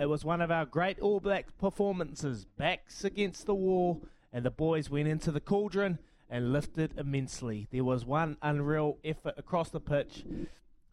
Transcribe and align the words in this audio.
It 0.00 0.08
was 0.08 0.24
one 0.24 0.40
of 0.40 0.50
our 0.50 0.64
great 0.64 0.98
All 1.00 1.20
Black 1.20 1.58
performances, 1.58 2.46
backs 2.56 3.04
against 3.04 3.44
the 3.44 3.54
wall, 3.54 4.00
and 4.32 4.46
the 4.46 4.50
boys 4.50 4.88
went 4.88 5.08
into 5.08 5.30
the 5.30 5.40
cauldron 5.40 5.98
and 6.30 6.54
lifted 6.54 6.94
immensely. 6.96 7.68
There 7.70 7.84
was 7.84 8.06
one 8.06 8.38
unreal 8.40 8.96
effort 9.04 9.34
across 9.36 9.68
the 9.68 9.78
pitch, 9.78 10.24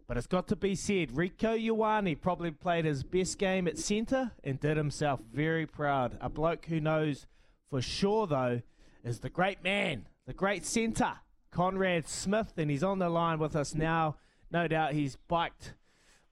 but 0.08 0.18
it's 0.18 0.28
got 0.28 0.50
to 0.50 0.58
be 0.58 0.76
said, 0.76 1.12
Rieko 1.12 1.58
Ioane 1.58 2.20
probably 2.20 2.52
played 2.52 2.84
his 2.84 3.04
best 3.04 3.38
game 3.38 3.66
at 3.66 3.78
centre 3.78 4.32
and 4.44 4.60
did 4.60 4.76
himself 4.76 5.22
very 5.34 5.66
proud. 5.66 6.18
A 6.20 6.28
bloke 6.28 6.66
who 6.66 6.82
knows 6.82 7.28
for 7.70 7.82
sure, 7.82 8.28
though, 8.28 8.62
is 9.06 9.22
the 9.22 9.30
great 9.30 9.64
man, 9.64 10.10
the 10.26 10.34
great 10.34 10.66
centre, 10.66 11.14
Conrad 11.50 12.10
Smith, 12.10 12.52
and 12.58 12.70
he's 12.70 12.84
on 12.84 13.00
the 13.00 13.08
line 13.08 13.40
with 13.40 13.56
us 13.56 13.74
now. 13.74 14.18
No 14.52 14.68
doubt 14.68 14.92
he's 14.92 15.16
biked, 15.30 15.76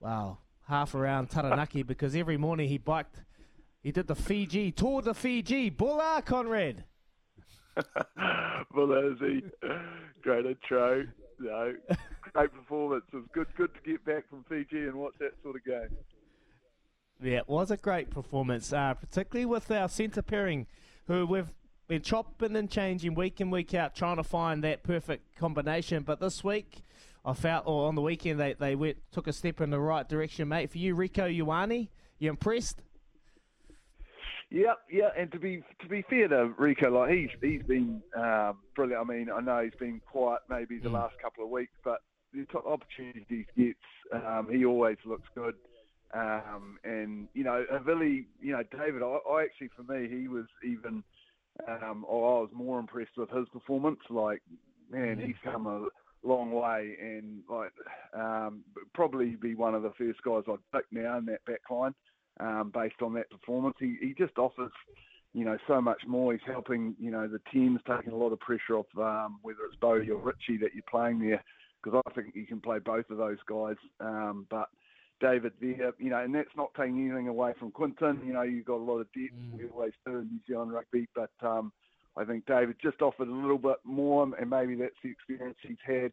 wow, 0.01 0.39
half 0.67 0.95
around 0.95 1.29
Taranaki 1.29 1.83
because 1.87 2.15
every 2.15 2.37
morning 2.37 2.69
he 2.69 2.77
biked, 2.77 3.23
he 3.81 3.91
did 3.91 4.07
the 4.07 4.15
Fiji, 4.15 4.71
tour 4.71 5.01
the 5.01 5.13
Fiji. 5.13 5.69
Bula, 5.69 6.23
Conrad. 6.25 6.83
Bula, 8.73 9.11
is 9.11 9.19
he? 9.19 9.43
Great 10.21 10.45
intro. 10.45 11.05
No, 11.39 11.73
great 12.33 12.53
performance. 12.53 13.03
It 13.11 13.17
was 13.17 13.25
good, 13.33 13.47
good 13.57 13.71
to 13.75 13.91
get 13.91 14.03
back 14.05 14.29
from 14.29 14.43
Fiji 14.49 14.83
and 14.83 14.95
watch 14.95 15.13
that 15.19 15.33
sort 15.43 15.55
of 15.55 15.65
game. 15.65 15.95
Yeah, 17.21 17.37
it 17.37 17.47
was 17.47 17.71
a 17.71 17.77
great 17.77 18.09
performance, 18.09 18.73
uh, 18.73 18.93
particularly 18.93 19.45
with 19.45 19.69
our 19.71 19.87
centre 19.87 20.21
pairing, 20.21 20.67
who 21.07 21.25
we've 21.25 21.51
been 21.87 22.01
chopping 22.01 22.55
and 22.55 22.69
changing 22.69 23.15
week 23.15 23.39
in, 23.39 23.51
week 23.51 23.73
out, 23.73 23.95
trying 23.95 24.17
to 24.17 24.23
find 24.23 24.63
that 24.63 24.83
perfect 24.83 25.35
combination. 25.35 26.03
But 26.03 26.19
this 26.19 26.43
week, 26.43 26.81
I 27.25 27.33
felt, 27.33 27.63
or 27.65 27.87
on 27.87 27.95
the 27.95 28.01
weekend, 28.01 28.39
they, 28.39 28.53
they 28.53 28.75
went 28.75 28.97
took 29.11 29.27
a 29.27 29.33
step 29.33 29.59
in 29.59 29.71
the 29.71 29.79
right 29.79 30.07
direction, 30.07 30.47
mate. 30.47 30.71
For 30.71 30.77
you, 30.77 30.95
Rieko 30.95 31.35
Ioane, 31.35 31.89
you 32.19 32.29
impressed? 32.29 32.83
Yeah, 34.51 34.73
yeah, 34.91 35.09
and 35.17 35.31
to 35.31 35.39
be 35.39 35.63
to 35.81 35.87
be 35.87 36.03
fair 36.07 36.27
to 36.27 36.53
Rieko, 36.59 36.91
like 36.91 37.11
he's 37.11 37.29
he's 37.41 37.63
been 37.63 38.01
um, 38.15 38.59
brilliant. 38.75 39.01
I 39.01 39.13
mean, 39.13 39.29
I 39.35 39.41
know 39.41 39.63
he's 39.63 39.79
been 39.79 40.01
quiet 40.05 40.41
maybe 40.49 40.77
the 40.77 40.89
mm. 40.89 40.93
last 40.93 41.15
couple 41.19 41.43
of 41.43 41.49
weeks, 41.49 41.73
but 41.83 42.01
the 42.31 42.45
opportunities 42.59 43.25
he 43.29 43.45
gets, 43.57 43.79
um, 44.13 44.47
he 44.51 44.63
always 44.63 44.97
looks 45.03 45.27
good. 45.33 45.55
Um, 46.13 46.77
and 46.83 47.27
you 47.33 47.43
know, 47.43 47.65
Vili, 47.85 48.27
you 48.39 48.51
know, 48.51 48.63
David, 48.71 49.01
I, 49.01 49.17
I, 49.29 49.43
actually 49.43 49.69
for 49.75 49.83
me, 49.91 50.07
he 50.07 50.27
was 50.27 50.45
even. 50.63 51.03
Um, 51.67 52.05
I 52.09 52.13
was 52.13 52.49
more 52.53 52.79
impressed 52.79 53.15
with 53.15 53.29
his 53.29 53.47
performance. 53.47 53.99
Like, 54.09 54.41
man, 54.91 55.17
he's 55.17 55.37
come 55.41 55.67
a 55.67 55.87
long 56.25 56.51
way, 56.51 56.95
and 56.99 57.41
like 57.49 57.71
um, 58.13 58.63
probably 58.93 59.35
be 59.35 59.55
one 59.55 59.75
of 59.75 59.83
the 59.83 59.93
first 59.97 60.21
guys 60.23 60.43
I'd 60.47 60.57
pick 60.73 60.85
now 60.91 61.17
in 61.17 61.25
that 61.25 61.45
back 61.45 61.61
line 61.69 61.93
um, 62.39 62.71
based 62.73 63.01
on 63.01 63.13
that 63.13 63.29
performance. 63.29 63.75
He, 63.79 63.97
he 64.01 64.13
just 64.17 64.37
offers, 64.37 64.71
you 65.33 65.45
know, 65.45 65.57
so 65.67 65.81
much 65.81 66.01
more. 66.07 66.33
He's 66.33 66.41
helping, 66.45 66.95
you 66.99 67.11
know, 67.11 67.27
the 67.27 67.41
team's 67.51 67.81
taking 67.87 68.13
a 68.13 68.17
lot 68.17 68.31
of 68.31 68.39
pressure 68.39 68.77
off 68.77 68.87
um, 68.97 69.39
whether 69.41 69.59
it's 69.67 69.79
Bodie 69.79 70.11
or 70.11 70.19
Richie 70.19 70.57
that 70.61 70.73
you're 70.73 70.83
playing 70.89 71.19
there, 71.19 71.43
because 71.83 72.01
I 72.05 72.13
think 72.13 72.35
you 72.35 72.45
can 72.45 72.61
play 72.61 72.79
both 72.79 73.09
of 73.09 73.17
those 73.17 73.39
guys. 73.47 73.77
Um, 73.99 74.47
but 74.49 74.67
David 75.21 75.53
there, 75.61 75.93
you 75.97 76.09
know, 76.09 76.23
and 76.23 76.35
that's 76.35 76.49
not 76.57 76.71
taking 76.77 77.05
anything 77.05 77.27
away 77.29 77.53
from 77.57 77.71
Quinton. 77.71 78.21
You 78.25 78.33
know, 78.33 78.41
you've 78.41 78.65
got 78.65 78.79
a 78.79 78.83
lot 78.83 78.99
of 78.99 79.07
depth. 79.13 79.33
Mm. 79.33 79.57
We 79.57 79.69
always 79.69 79.93
do 80.05 80.17
in 80.17 80.27
New 80.29 80.39
Zealand 80.47 80.73
rugby, 80.73 81.07
but 81.15 81.31
um, 81.41 81.71
I 82.17 82.23
think 82.23 82.45
David 82.45 82.77
just 82.81 83.01
offered 83.01 83.27
a 83.27 83.31
little 83.31 83.57
bit 83.57 83.77
more, 83.83 84.23
and 84.23 84.49
maybe 84.49 84.75
that's 84.75 84.95
the 85.03 85.11
experience 85.11 85.57
he's 85.61 85.77
had. 85.85 86.11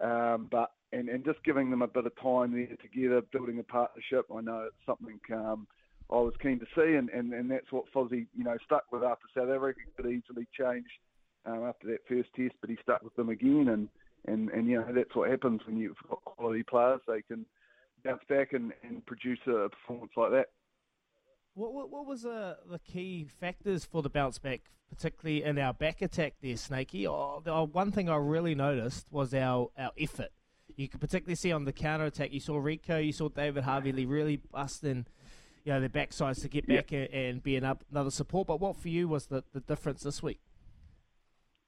Um, 0.00 0.48
but 0.50 0.70
and, 0.92 1.08
and 1.08 1.24
just 1.24 1.42
giving 1.44 1.70
them 1.70 1.82
a 1.82 1.86
bit 1.88 2.06
of 2.06 2.12
time 2.20 2.52
there 2.52 2.76
together, 2.80 3.22
building 3.32 3.58
a 3.58 3.62
partnership. 3.62 4.26
I 4.34 4.40
know 4.40 4.68
it's 4.68 4.86
something 4.86 5.18
um, 5.32 5.66
I 6.10 6.16
was 6.16 6.34
keen 6.40 6.58
to 6.60 6.66
see, 6.74 6.94
and, 6.94 7.10
and, 7.10 7.32
and 7.34 7.50
that's 7.50 7.70
what 7.70 7.84
Fozzie, 7.94 8.26
you 8.34 8.44
know, 8.44 8.56
stuck 8.64 8.84
with 8.90 9.02
after 9.02 9.26
South 9.36 9.50
Africa. 9.50 9.80
Could 9.96 10.06
easily 10.06 10.46
change 10.58 10.86
um, 11.44 11.64
after 11.64 11.88
that 11.88 12.06
first 12.08 12.30
test, 12.34 12.54
but 12.60 12.70
he 12.70 12.78
stuck 12.82 13.02
with 13.02 13.14
them 13.16 13.28
again, 13.28 13.68
and, 13.68 13.88
and, 14.26 14.48
and 14.50 14.66
you 14.66 14.76
know 14.76 14.86
that's 14.94 15.14
what 15.14 15.30
happens 15.30 15.60
when 15.66 15.76
you've 15.76 15.96
got 16.08 16.24
quality 16.24 16.62
players. 16.62 17.00
They 17.06 17.22
can 17.22 17.44
bounce 18.04 18.22
back 18.28 18.52
and, 18.52 18.72
and 18.82 19.04
produce 19.04 19.40
a 19.46 19.68
performance 19.68 20.12
like 20.16 20.30
that. 20.30 20.46
What, 21.58 21.74
what, 21.74 21.90
what 21.90 22.06
was 22.06 22.24
uh, 22.24 22.54
the 22.70 22.78
key 22.78 23.26
factors 23.40 23.84
for 23.84 24.00
the 24.00 24.08
bounce 24.08 24.38
back, 24.38 24.60
particularly 24.94 25.42
in 25.42 25.58
our 25.58 25.74
back 25.74 26.02
attack 26.02 26.34
there, 26.40 26.56
Snaky? 26.56 27.08
Oh, 27.08 27.42
the, 27.44 27.50
oh, 27.50 27.66
one 27.66 27.90
thing 27.90 28.08
I 28.08 28.14
really 28.14 28.54
noticed 28.54 29.10
was 29.10 29.34
our, 29.34 29.68
our 29.76 29.90
effort. 29.98 30.28
You 30.76 30.88
could 30.88 31.00
particularly 31.00 31.34
see 31.34 31.50
on 31.50 31.64
the 31.64 31.72
counter 31.72 32.04
attack, 32.04 32.32
you 32.32 32.38
saw 32.38 32.60
Rieko, 32.60 33.04
you 33.04 33.10
saw 33.10 33.28
David 33.28 33.64
Havili 33.64 34.08
really 34.08 34.36
busting 34.36 35.06
you 35.64 35.72
know, 35.72 35.80
their 35.80 35.88
backsides 35.88 36.42
to 36.42 36.48
get 36.48 36.68
back 36.68 36.92
and, 36.92 37.12
and, 37.12 37.42
be 37.42 37.56
another 37.56 38.12
support. 38.12 38.46
But 38.46 38.60
what 38.60 38.76
for 38.76 38.88
you 38.88 39.08
was 39.08 39.26
the, 39.26 39.42
the 39.52 39.58
difference 39.58 40.04
this 40.04 40.22
week? 40.22 40.38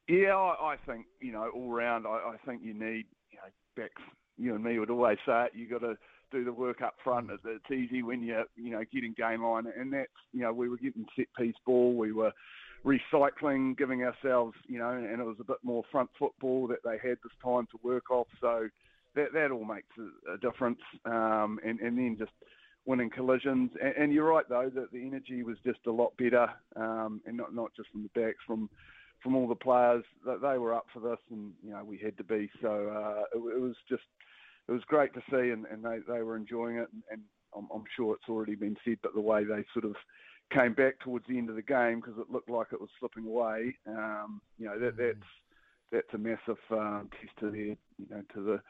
Yeah, 0.09 0.37
I, 0.37 0.75
I 0.75 0.77
think, 0.87 1.07
you 1.21 1.33
know, 1.33 1.51
all 1.53 1.69
round, 1.69 2.07
I, 2.07 2.11
I 2.11 2.37
think 2.47 2.63
you 2.63 2.75
need, 2.75 3.07
you 3.33 3.39
know, 3.39 3.51
backs. 3.77 4.03
You 4.41 4.55
and 4.55 4.65
me 4.65 4.79
would 4.79 4.91
always 4.91 5.19
say 5.27 5.47
it, 5.47 5.53
you 5.55 5.69
got 5.69 5.81
to 5.81 5.97
do 6.31 6.45
the 6.45 6.53
work 6.53 6.81
up 6.83 6.95
front. 7.03 7.31
It's 7.45 7.71
easy 7.71 8.03
when 8.03 8.23
you're, 8.23 8.45
you 8.57 8.71
know, 8.71 8.83
getting 8.93 9.15
game 9.17 9.45
line, 9.45 9.67
and 9.77 9.93
that's, 9.93 10.09
you 10.33 10.41
know, 10.41 10.53
we 10.53 10.69
were 10.69 10.77
getting 10.77 11.07
set 11.17 11.27
piece 11.37 11.55
ball, 11.67 11.95
we 11.95 12.13
were 12.13 12.33
recycling, 12.85 13.77
giving 13.77 14.05
ourselves, 14.05 14.55
you 14.67 14.79
know, 14.79 14.91
and 14.91 15.21
it 15.21 15.25
was 15.25 15.37
a 15.41 15.45
bit 15.45 15.59
more 15.63 15.83
front 15.91 16.11
football 16.19 16.67
that 16.69 16.83
they 16.85 16.97
had 17.03 17.19
this 17.23 17.33
time 17.45 17.67
to 17.71 17.79
work 17.83 18.11
off. 18.11 18.29
So 18.41 18.69
that 19.15 19.33
that 19.35 19.51
all 19.51 19.65
makes 19.65 19.89
a, 19.99 20.35
a 20.35 20.39
difference, 20.39 20.81
um, 21.05 21.59
and 21.65 21.81
and 21.81 21.99
then 21.99 22.17
just 22.19 22.33
winning 22.87 23.11
collisions. 23.11 23.71
And, 23.83 23.95
and, 23.97 24.13
you're 24.13 24.29
right 24.29 24.49
though 24.49 24.71
that 24.75 24.93
the 24.93 25.07
energy 25.07 25.43
was 25.43 25.57
just 25.65 25.81
a 25.87 25.93
lot 25.93 26.17
better, 26.17 26.49
um, 26.77 27.21
and 27.27 27.37
not 27.37 27.55
not 27.55 27.73
just 27.77 27.91
from 27.91 28.03
the 28.03 28.21
backs, 28.21 28.39
from 28.47 28.71
from 29.23 29.37
all 29.37 29.49
the 29.49 29.55
players 29.55 30.05
that 30.25 30.41
they 30.41 30.57
were 30.59 30.75
up 30.75 30.87
for 30.93 31.01
this, 31.01 31.19
and 31.31 31.53
you 31.63 31.73
know 31.73 31.85
we 31.85 31.99
had 31.99 32.17
to 32.19 32.25
be. 32.25 32.49
So 32.63 32.69
uh, 32.69 33.39
it, 33.39 33.57
it 33.57 33.61
was 33.61 33.77
just 33.89 34.03
it 34.71 34.73
was 34.73 34.83
great 34.87 35.13
to 35.15 35.21
see, 35.29 35.51
and, 35.51 35.67
and 35.67 35.85
they, 35.85 35.99
they 36.07 36.23
were 36.23 36.37
enjoying 36.37 36.77
it. 36.77 36.89
And, 36.93 37.03
and 37.11 37.21
I'm, 37.57 37.67
I'm, 37.75 37.83
sure 37.97 38.15
it's 38.15 38.29
already 38.29 38.55
been 38.55 38.77
said, 38.85 38.99
but 39.03 39.15
the 39.15 39.21
way 39.21 39.43
they 39.43 39.65
sort 39.75 39.85
of 39.85 39.97
came 40.53 40.75
back 40.75 41.01
towards 41.01 41.27
the 41.29 41.37
end 41.37 41.51
of 41.51 41.57
the 41.57 41.63
game 41.63 42.01
because 42.01 42.19
it 42.21 42.31
looked 42.31 42.49
like 42.49 42.69
it 42.73 42.81
was 42.81 42.89
slipping 43.01 43.27
away. 43.27 43.75
Um, 43.89 44.41
you 44.59 44.67
know 44.67 44.79
that 44.79 44.97
mm. 44.97 44.99
that's 44.99 45.27
that's 45.91 46.15
a 46.15 46.19
massive 46.19 46.63
um, 46.71 47.09
test 47.21 47.33
to 47.41 47.51
their 47.51 47.61
you 47.61 48.09
know 48.09 48.23
to 48.35 48.43
the 48.43 48.61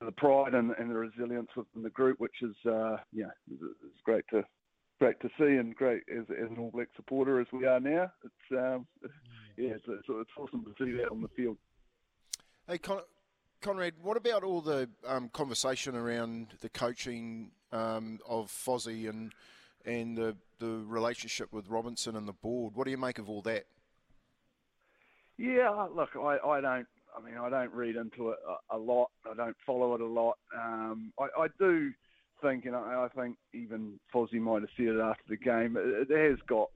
to 0.00 0.06
the 0.06 0.12
pride 0.12 0.54
and, 0.54 0.72
and 0.78 0.90
the 0.90 0.94
resilience 0.94 1.48
within 1.54 1.82
the 1.82 1.90
group, 1.90 2.18
which 2.18 2.42
is 2.42 2.56
uh, 2.66 2.96
yeah, 3.12 3.30
it's 3.50 4.00
great 4.04 4.24
to 4.30 4.42
great 4.98 5.20
to 5.20 5.28
see 5.38 5.56
and 5.56 5.76
great 5.76 6.02
as, 6.10 6.24
as 6.30 6.50
an 6.50 6.56
All 6.58 6.70
Black 6.70 6.88
supporter 6.96 7.40
as 7.40 7.46
we 7.52 7.66
are 7.66 7.80
now. 7.80 8.10
It's 8.24 8.58
um, 8.58 8.86
yeah, 9.58 9.70
it's, 9.70 9.84
it's, 9.86 10.06
it's 10.08 10.30
awesome 10.38 10.64
to 10.64 10.84
see 10.84 10.92
that 10.92 11.10
on 11.10 11.20
the 11.20 11.28
field. 11.36 11.58
Hey, 12.66 12.78
Con- 12.78 13.02
Conrad, 13.66 13.94
what 14.00 14.16
about 14.16 14.44
all 14.44 14.60
the 14.60 14.88
um, 15.04 15.28
conversation 15.30 15.96
around 15.96 16.54
the 16.60 16.68
coaching 16.68 17.50
um, 17.72 18.20
of 18.24 18.46
Fozzie 18.46 19.08
and 19.08 19.32
and 19.84 20.16
the 20.16 20.36
the 20.60 20.84
relationship 20.86 21.52
with 21.52 21.68
Robinson 21.68 22.14
and 22.14 22.28
the 22.28 22.32
board? 22.32 22.76
What 22.76 22.84
do 22.84 22.92
you 22.92 22.96
make 22.96 23.18
of 23.18 23.28
all 23.28 23.42
that? 23.42 23.64
Yeah, 25.36 25.88
look, 25.92 26.10
I, 26.14 26.38
I 26.46 26.60
don't. 26.60 26.86
I 27.16 27.20
mean, 27.24 27.36
I 27.38 27.50
don't 27.50 27.72
read 27.72 27.96
into 27.96 28.30
it 28.30 28.38
a, 28.70 28.76
a 28.76 28.78
lot. 28.78 29.10
I 29.28 29.34
don't 29.34 29.56
follow 29.66 29.96
it 29.96 30.00
a 30.00 30.06
lot. 30.06 30.38
Um, 30.56 31.12
I, 31.18 31.24
I 31.36 31.46
do 31.58 31.90
think, 32.40 32.66
and 32.66 32.76
I, 32.76 33.08
I 33.08 33.20
think 33.20 33.36
even 33.52 33.98
Fozzie 34.14 34.34
might 34.34 34.60
have 34.60 34.70
said 34.76 34.86
it 34.86 35.00
after 35.00 35.24
the 35.28 35.36
game. 35.36 35.76
It, 35.76 36.08
it 36.08 36.30
has 36.30 36.38
got. 36.46 36.70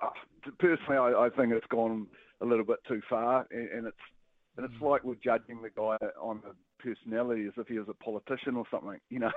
Uh, 0.00 0.10
personally, 0.60 0.98
I, 0.98 1.24
I 1.26 1.30
think 1.36 1.52
it's 1.52 1.66
gone 1.66 2.06
a 2.40 2.44
little 2.44 2.64
bit 2.64 2.78
too 2.86 3.02
far, 3.10 3.44
and, 3.50 3.68
and 3.70 3.86
it's 3.88 3.96
and 4.56 4.66
it's 4.66 4.82
mm. 4.82 4.90
like 4.90 5.04
we're 5.04 5.14
judging 5.22 5.62
the 5.62 5.70
guy 5.70 5.96
on 6.20 6.40
the 6.44 6.54
personality 6.82 7.46
as 7.46 7.52
if 7.56 7.68
he 7.68 7.78
was 7.78 7.88
a 7.88 8.04
politician 8.04 8.56
or 8.56 8.64
something. 8.70 8.98
You 9.10 9.20
know, 9.20 9.32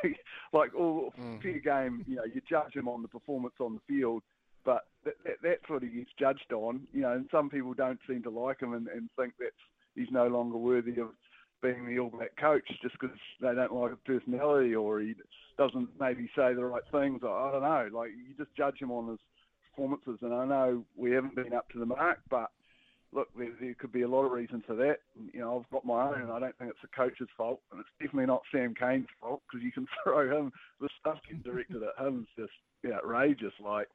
like 0.53 0.73
all 0.75 1.13
mm. 1.19 1.41
fair 1.41 1.59
game. 1.59 2.03
You 2.07 2.17
know, 2.17 2.23
you 2.25 2.41
judge 2.49 2.73
him 2.73 2.87
on 2.87 3.01
the 3.01 3.07
performance 3.07 3.55
on 3.59 3.75
the 3.75 3.93
field, 3.93 4.23
but 4.63 4.85
that, 5.03 5.15
that, 5.25 5.35
that's 5.43 5.69
what 5.69 5.83
he 5.83 5.89
gets 5.89 6.11
judged 6.17 6.51
on. 6.53 6.81
You 6.93 7.01
know, 7.01 7.13
and 7.13 7.27
some 7.31 7.49
people 7.49 7.73
don't 7.73 7.99
seem 8.07 8.23
to 8.23 8.29
like 8.29 8.61
him 8.61 8.73
and, 8.73 8.87
and 8.87 9.09
think 9.17 9.33
that 9.39 9.51
he's 9.95 10.11
no 10.11 10.27
longer 10.27 10.57
worthy 10.57 10.99
of 10.99 11.09
being 11.61 11.85
the 11.87 11.99
All 11.99 12.09
Black 12.09 12.35
coach 12.37 12.67
just 12.81 12.95
because 12.99 13.15
they 13.41 13.53
don't 13.53 13.73
like 13.73 13.91
his 13.91 13.99
personality 14.05 14.75
or 14.75 14.99
he 14.99 15.13
doesn't 15.57 15.89
maybe 15.99 16.29
say 16.35 16.53
the 16.53 16.65
right 16.65 16.83
things. 16.91 17.21
I, 17.23 17.27
I 17.27 17.51
don't 17.51 17.61
know. 17.61 17.89
Like 17.97 18.11
you 18.11 18.33
just 18.37 18.55
judge 18.55 18.79
him 18.79 18.91
on 18.91 19.09
his 19.09 19.19
performances, 19.71 20.19
and 20.21 20.33
I 20.33 20.45
know 20.45 20.83
we 20.95 21.11
haven't 21.11 21.35
been 21.35 21.53
up 21.53 21.69
to 21.69 21.79
the 21.79 21.85
mark, 21.85 22.19
but 22.29 22.49
look, 23.13 23.29
there, 23.37 23.51
there, 23.59 23.73
could 23.75 23.91
be 23.91 24.01
a 24.01 24.07
lot 24.07 24.25
of 24.25 24.31
reasons 24.31 24.63
for 24.67 24.75
that. 24.75 24.97
You 25.33 25.39
know, 25.39 25.59
I've 25.59 25.71
got 25.71 25.85
my 25.85 26.07
own, 26.07 26.21
and 26.21 26.31
I 26.31 26.39
don't 26.39 26.57
think 26.57 26.71
it's 26.71 26.81
the 26.81 26.95
coach's 26.95 27.29
fault, 27.37 27.61
and 27.71 27.79
it's 27.79 27.89
definitely 27.99 28.27
not 28.27 28.41
Sam 28.51 28.73
Cane's 28.73 29.07
fault 29.19 29.41
because 29.49 29.63
you 29.63 29.71
can 29.71 29.87
throw 30.03 30.37
him 30.37 30.51
the 30.81 30.89
stuff 30.99 31.19
getting 31.27 31.41
directed 31.41 31.81
at 31.83 32.05
him 32.05 32.27
is 32.37 32.45
just 32.45 32.93
outrageous. 32.93 33.53
Like, 33.63 33.87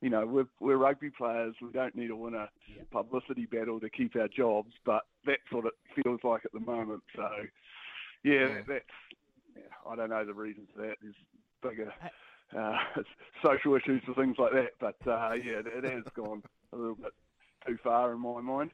you 0.00 0.10
know, 0.10 0.26
we're 0.26 0.46
we're 0.60 0.76
rugby 0.76 1.10
players. 1.10 1.54
We 1.62 1.70
don't 1.70 1.94
need 1.94 2.08
to 2.08 2.16
win 2.16 2.34
a 2.34 2.48
yeah. 2.68 2.82
publicity 2.90 3.46
battle 3.46 3.80
to 3.80 3.90
keep 3.90 4.16
our 4.16 4.28
jobs, 4.28 4.72
but 4.84 5.02
that's 5.24 5.40
what 5.50 5.66
it 5.66 6.02
feels 6.02 6.20
like 6.24 6.44
at 6.44 6.52
the 6.52 6.60
moment. 6.60 7.02
So, 7.16 7.28
yeah, 8.22 8.32
yeah. 8.32 8.60
that's 8.66 8.84
yeah, 9.56 9.62
I 9.90 9.96
don't 9.96 10.10
know 10.10 10.24
the 10.24 10.34
reasons 10.34 10.68
for 10.74 10.82
that. 10.82 10.96
There's 11.00 11.14
bigger. 11.62 11.92
Uh, 12.56 12.76
social 13.44 13.74
issues 13.74 14.02
or 14.06 14.14
things 14.14 14.36
like 14.38 14.52
that, 14.52 14.70
but 14.78 15.10
uh, 15.10 15.32
yeah, 15.32 15.60
it, 15.60 15.66
it 15.66 15.84
has 15.84 16.04
gone 16.14 16.42
a 16.72 16.76
little 16.76 16.94
bit 16.94 17.12
too 17.66 17.78
far 17.82 18.12
in 18.12 18.20
my 18.20 18.40
mind. 18.40 18.70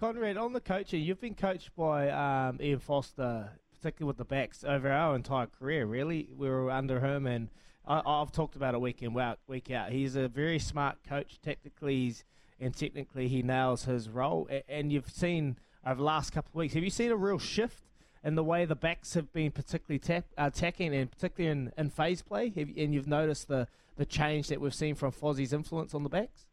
Conrad, 0.00 0.36
on 0.36 0.52
the 0.52 0.60
coaching, 0.60 1.02
you've 1.02 1.20
been 1.20 1.34
coached 1.34 1.74
by 1.76 2.10
um, 2.10 2.58
Ian 2.60 2.80
Foster, 2.80 3.50
particularly 3.74 4.08
with 4.08 4.16
the 4.16 4.24
backs, 4.24 4.64
over 4.64 4.90
our 4.90 5.14
entire 5.14 5.46
career. 5.46 5.86
Really, 5.86 6.28
we 6.36 6.48
were 6.48 6.70
under 6.70 7.00
him, 7.00 7.26
and 7.26 7.48
I, 7.86 8.18
have 8.18 8.32
talked 8.32 8.56
about 8.56 8.74
it 8.74 8.80
week 8.80 9.02
in 9.02 9.16
week 9.46 9.70
out. 9.70 9.92
He's 9.92 10.16
a 10.16 10.28
very 10.28 10.58
smart 10.58 10.98
coach. 11.08 11.38
Technically, 11.40 12.14
and 12.60 12.74
technically, 12.74 13.28
he 13.28 13.42
nails 13.42 13.84
his 13.84 14.08
role. 14.08 14.48
And 14.68 14.92
you've 14.92 15.10
seen 15.10 15.56
over 15.86 15.96
the 15.96 16.04
last 16.04 16.32
couple 16.32 16.50
of 16.50 16.56
weeks, 16.56 16.74
have 16.74 16.82
you 16.82 16.90
seen 16.90 17.10
a 17.10 17.16
real 17.16 17.38
shift 17.38 17.84
in 18.24 18.34
the 18.34 18.44
way 18.44 18.64
the 18.64 18.74
backs 18.74 19.14
have 19.14 19.32
been 19.32 19.52
particularly 19.52 19.98
tap, 19.98 20.24
attacking, 20.36 20.94
and 20.94 21.10
particularly 21.10 21.52
in, 21.52 21.72
in 21.76 21.90
phase 21.90 22.22
play? 22.22 22.48
Have, 22.50 22.68
and 22.76 22.94
you've 22.94 23.08
noticed 23.08 23.48
the 23.48 23.68
the 23.96 24.04
change 24.04 24.48
that 24.48 24.60
we've 24.60 24.74
seen 24.74 24.94
from 24.94 25.12
Fozzie's 25.12 25.52
influence 25.52 25.94
on 25.94 26.02
the 26.02 26.08
backs. 26.08 26.46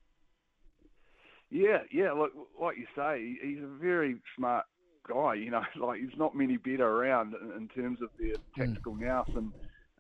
Yeah, 1.52 1.80
yeah. 1.92 2.14
Like 2.14 2.32
like 2.60 2.78
you 2.78 2.88
say, 2.96 3.38
he's 3.44 3.64
a 3.64 3.68
very 3.68 4.16
smart 4.38 4.66
guy. 5.08 5.36
You 5.36 5.52
know, 5.52 5.62
like 5.86 6.00
there's 6.02 6.18
not 6.18 6.36
many 6.36 6.58
better 6.58 6.88
around 6.88 7.36
in, 7.58 7.68
terms 7.68 8.00
of 8.02 8.10
their 8.20 8.36
hmm. 8.56 8.62
tactical 8.62 8.94
mm. 8.94 9.02
nous, 9.02 9.36
and 9.36 9.52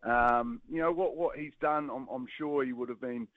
um, 0.09 0.61
you 0.69 0.79
know 0.79 0.91
what 0.91 1.15
what 1.17 1.37
he's 1.37 1.53
done. 1.61 1.89
I'm, 1.93 2.07
I'm 2.07 2.27
sure 2.37 2.63
he 2.63 2.73
would 2.73 2.89
have 2.89 3.01
been, 3.01 3.27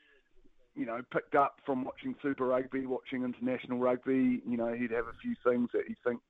you 0.77 0.87
know, 0.87 1.01
picked 1.13 1.35
up 1.35 1.57
from 1.67 1.85
watching 1.85 2.15
Super 2.23 2.47
Rugby, 2.47 2.87
watching 2.87 3.25
international 3.25 3.79
rugby. 3.79 4.41
You 4.49 4.57
know, 4.57 4.73
he'd 4.73 4.93
have 4.93 5.07
a 5.07 5.19
few 5.21 5.35
things 5.45 5.69
that 5.75 5.83
he 5.89 5.97
thinks 6.05 6.23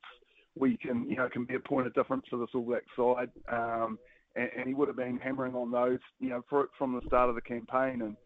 we 0.56 0.76
can, 0.76 1.08
you 1.10 1.16
know, 1.16 1.28
can 1.28 1.44
be 1.44 1.54
a 1.54 1.60
point 1.60 1.86
of 1.86 1.94
difference 1.94 2.24
for 2.30 2.38
this 2.38 2.48
All 2.54 2.62
Black 2.62 2.84
side. 2.96 3.30
Um, 3.52 3.98
and, 4.36 4.48
and 4.56 4.66
he 4.66 4.74
would 4.74 4.88
have 4.88 4.96
been 4.96 5.18
hammering 5.18 5.54
on 5.54 5.70
those, 5.70 5.98
you 6.20 6.30
know, 6.30 6.44
for, 6.48 6.68
from 6.78 6.94
the 6.94 7.06
start 7.06 7.28
of 7.28 7.34
the 7.34 7.40
campaign 7.40 8.02
and 8.02 8.16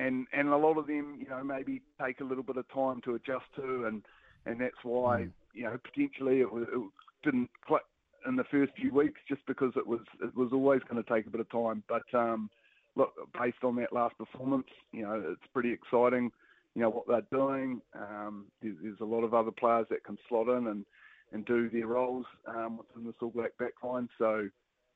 and 0.00 0.26
and 0.32 0.48
a 0.48 0.56
lot 0.56 0.78
of 0.78 0.86
them, 0.86 1.16
you 1.18 1.28
know, 1.28 1.42
maybe 1.44 1.82
take 2.02 2.20
a 2.20 2.24
little 2.24 2.42
bit 2.42 2.56
of 2.56 2.66
time 2.72 3.00
to 3.04 3.14
adjust 3.14 3.44
to, 3.56 3.84
and 3.86 4.02
and 4.46 4.60
that's 4.60 4.82
why 4.82 5.22
mm. 5.22 5.30
you 5.52 5.64
know 5.64 5.78
potentially 5.82 6.40
it, 6.40 6.48
it 6.52 6.90
didn't 7.22 7.50
click 7.66 7.82
in 8.26 8.36
the 8.36 8.44
first 8.44 8.72
few 8.76 8.92
weeks 8.92 9.20
just 9.28 9.44
because 9.46 9.72
it 9.76 9.86
was 9.86 10.00
it 10.22 10.34
was 10.36 10.50
always 10.52 10.80
going 10.88 11.02
to 11.02 11.10
take 11.10 11.26
a 11.26 11.30
bit 11.30 11.40
of 11.40 11.50
time. 11.50 11.82
But 11.88 12.18
um, 12.18 12.50
look, 12.96 13.12
based 13.38 13.62
on 13.62 13.76
that 13.76 13.92
last 13.92 14.16
performance, 14.18 14.68
you 14.92 15.02
know, 15.02 15.22
it's 15.26 15.52
pretty 15.52 15.72
exciting. 15.72 16.30
You 16.74 16.82
know 16.82 16.90
what 16.90 17.06
they're 17.08 17.38
doing. 17.38 17.80
Um, 17.94 18.46
there's, 18.62 18.76
there's, 18.82 19.00
a 19.00 19.04
lot 19.04 19.24
of 19.24 19.34
other 19.34 19.50
players 19.50 19.86
that 19.90 20.04
can 20.04 20.16
slot 20.28 20.48
in 20.48 20.68
and 20.68 20.84
and 21.32 21.44
do 21.44 21.68
their 21.70 21.86
roles 21.86 22.26
um, 22.46 22.78
within 22.78 23.04
the 23.04 23.14
All 23.24 23.30
Black 23.30 23.52
backline. 23.60 24.08
So 24.18 24.48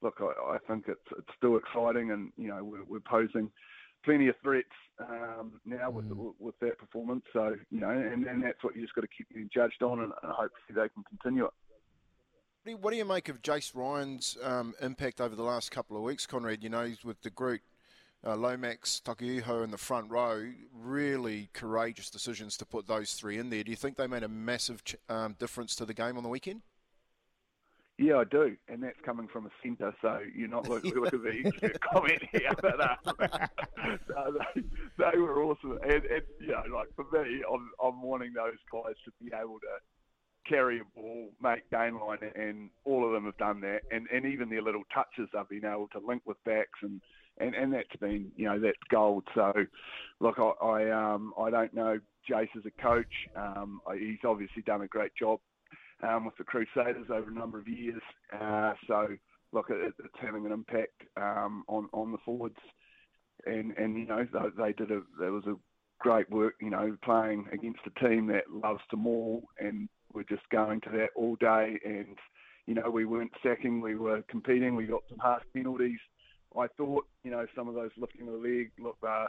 look, 0.02 0.20
I, 0.20 0.54
I, 0.54 0.58
think 0.68 0.84
it's 0.88 1.00
it's 1.18 1.36
still 1.36 1.56
exciting, 1.56 2.10
and 2.12 2.32
you 2.36 2.48
know 2.48 2.62
we're, 2.62 2.84
we're 2.84 3.00
posing 3.00 3.50
plenty 4.04 4.28
of 4.28 4.36
threats 4.42 4.68
um, 5.00 5.60
now 5.64 5.90
with 5.90 6.08
mm. 6.08 6.34
with 6.38 6.58
that 6.60 6.78
performance. 6.78 7.24
So 7.32 7.56
you 7.70 7.80
know, 7.80 7.90
and, 7.90 8.26
and 8.26 8.42
that's 8.42 8.62
what 8.62 8.76
you 8.76 8.82
just 8.82 8.94
got 8.94 9.02
to 9.02 9.08
keep 9.08 9.28
getting 9.28 9.50
judged 9.52 9.82
on, 9.82 10.00
and, 10.00 10.12
and 10.22 10.32
hopefully 10.32 10.74
they 10.74 10.88
can 10.88 11.04
continue 11.08 11.46
it. 11.46 11.52
What 12.80 12.92
do 12.92 12.96
you 12.96 13.04
make 13.04 13.28
of 13.28 13.42
Jase 13.42 13.74
Ryan's 13.74 14.38
um, 14.42 14.72
impact 14.80 15.20
over 15.20 15.36
the 15.36 15.42
last 15.42 15.70
couple 15.70 15.98
of 15.98 16.02
weeks, 16.02 16.26
Conrad? 16.26 16.62
You 16.62 16.70
know, 16.70 16.86
he's 16.86 17.04
with 17.04 17.20
the 17.20 17.28
group, 17.28 17.60
uh, 18.26 18.36
Lomax, 18.36 19.02
Taukei'aho 19.04 19.62
in 19.64 19.70
the 19.70 19.76
front 19.76 20.10
row, 20.10 20.50
really 20.72 21.50
courageous 21.52 22.08
decisions 22.08 22.56
to 22.56 22.64
put 22.64 22.86
those 22.86 23.12
three 23.12 23.36
in 23.36 23.50
there. 23.50 23.64
Do 23.64 23.70
you 23.70 23.76
think 23.76 23.98
they 23.98 24.06
made 24.06 24.22
a 24.22 24.28
massive 24.28 24.82
ch- 24.82 24.96
um, 25.10 25.36
difference 25.38 25.76
to 25.76 25.84
the 25.84 25.92
game 25.92 26.16
on 26.16 26.22
the 26.22 26.28
weekend? 26.30 26.62
Yeah, 27.96 28.16
I 28.16 28.24
do, 28.24 28.56
and 28.68 28.82
that's 28.82 28.98
coming 29.04 29.28
from 29.28 29.46
a 29.46 29.50
centre, 29.62 29.94
so 30.02 30.18
you're 30.34 30.48
not 30.48 30.68
looking, 30.68 30.90
at 31.04 31.12
the 31.12 31.78
comment 31.92 32.22
here. 32.32 32.50
But 32.60 32.80
uh, 32.80 32.96
no, 34.08 34.36
they, 34.54 34.62
they, 34.98 35.18
were 35.18 35.44
awesome, 35.44 35.78
and, 35.84 36.04
and 36.04 36.22
you 36.40 36.48
know, 36.48 36.76
like 36.76 36.88
for 36.96 37.04
me, 37.12 37.44
I'm, 37.48 37.70
I'm 37.80 38.02
wanting 38.02 38.32
those 38.34 38.58
guys 38.72 38.94
to 39.04 39.12
be 39.22 39.30
able 39.32 39.60
to 39.60 40.48
carry 40.48 40.80
a 40.80 41.00
ball, 41.00 41.30
make 41.40 41.70
game 41.70 42.00
line, 42.00 42.18
and 42.34 42.70
all 42.84 43.06
of 43.06 43.12
them 43.12 43.26
have 43.26 43.36
done 43.36 43.60
that, 43.60 43.82
and 43.92 44.08
and 44.12 44.26
even 44.26 44.50
their 44.50 44.62
little 44.62 44.82
touches, 44.92 45.30
they've 45.32 45.60
been 45.60 45.70
able 45.70 45.88
to 45.92 46.04
link 46.04 46.22
with 46.26 46.42
backs, 46.44 46.80
and 46.82 47.00
and 47.38 47.54
and 47.54 47.72
that's 47.72 47.96
been 48.00 48.32
you 48.34 48.46
know 48.46 48.58
that's 48.58 48.76
gold. 48.90 49.22
So, 49.36 49.52
look, 50.18 50.40
I 50.40 50.66
I 50.66 51.14
um 51.14 51.32
I 51.40 51.50
don't 51.50 51.74
know 51.74 52.00
Jase 52.28 52.48
as 52.56 52.64
a 52.66 52.82
coach. 52.82 53.28
Um, 53.36 53.80
he's 53.96 54.18
obviously 54.24 54.62
done 54.62 54.82
a 54.82 54.88
great 54.88 55.12
job 55.14 55.38
um, 56.02 56.24
with 56.24 56.36
the 56.36 56.44
Crusaders 56.44 57.06
over 57.10 57.30
a 57.30 57.34
number 57.34 57.58
of 57.58 57.68
years. 57.68 58.02
Uh, 58.32 58.74
so 58.86 59.08
look, 59.52 59.66
it, 59.70 59.94
it's 59.98 60.14
having 60.20 60.46
an 60.46 60.52
impact 60.52 61.02
um, 61.16 61.64
on 61.68 61.88
on 61.92 62.12
the 62.12 62.18
forwards, 62.24 62.58
and 63.46 63.72
and 63.78 63.96
you 63.96 64.06
know 64.06 64.26
they, 64.32 64.62
they 64.62 64.72
did 64.72 64.90
a 64.90 65.02
there 65.18 65.32
was 65.32 65.46
a 65.46 65.54
great 66.00 66.28
work 66.30 66.54
you 66.60 66.70
know 66.70 66.96
playing 67.02 67.46
against 67.52 67.80
a 67.86 68.06
team 68.06 68.26
that 68.26 68.50
loves 68.50 68.82
to 68.90 68.96
maul, 68.96 69.44
and 69.58 69.88
we're 70.12 70.24
just 70.24 70.48
going 70.50 70.80
to 70.82 70.90
that 70.90 71.10
all 71.16 71.36
day, 71.36 71.78
and 71.84 72.18
you 72.66 72.74
know 72.74 72.90
we 72.90 73.04
weren't 73.04 73.32
sacking, 73.42 73.80
we 73.80 73.94
were 73.94 74.22
competing, 74.28 74.74
we 74.74 74.86
got 74.86 75.02
some 75.08 75.18
harsh 75.18 75.44
penalties. 75.54 76.00
I 76.56 76.66
thought 76.76 77.06
you 77.22 77.30
know 77.30 77.46
some 77.56 77.68
of 77.68 77.74
those 77.74 77.90
lifting 77.96 78.26
the 78.26 78.32
leg 78.32 78.70
look. 78.78 78.96
Uh, 79.06 79.26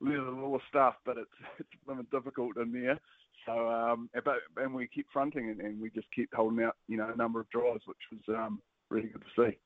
little 0.00 0.34
law 0.34 0.58
stuff, 0.68 0.94
but 1.04 1.16
it's 1.16 1.30
it's 1.58 1.68
been 1.86 2.06
difficult 2.12 2.56
in 2.56 2.72
there. 2.72 2.98
So, 3.46 3.68
um, 3.68 4.08
but 4.24 4.36
and 4.56 4.74
we 4.74 4.86
keep 4.86 5.06
fronting 5.12 5.50
and, 5.50 5.60
and, 5.60 5.80
we 5.80 5.90
just 5.90 6.06
keep 6.14 6.32
holding 6.34 6.64
out, 6.64 6.76
you 6.88 6.96
know, 6.96 7.10
a 7.12 7.16
number 7.16 7.40
of 7.40 7.50
drives, 7.50 7.82
which 7.86 7.98
was 8.10 8.36
um, 8.36 8.60
really 8.90 9.08
good 9.08 9.22
to 9.22 9.50
see. 9.50 9.58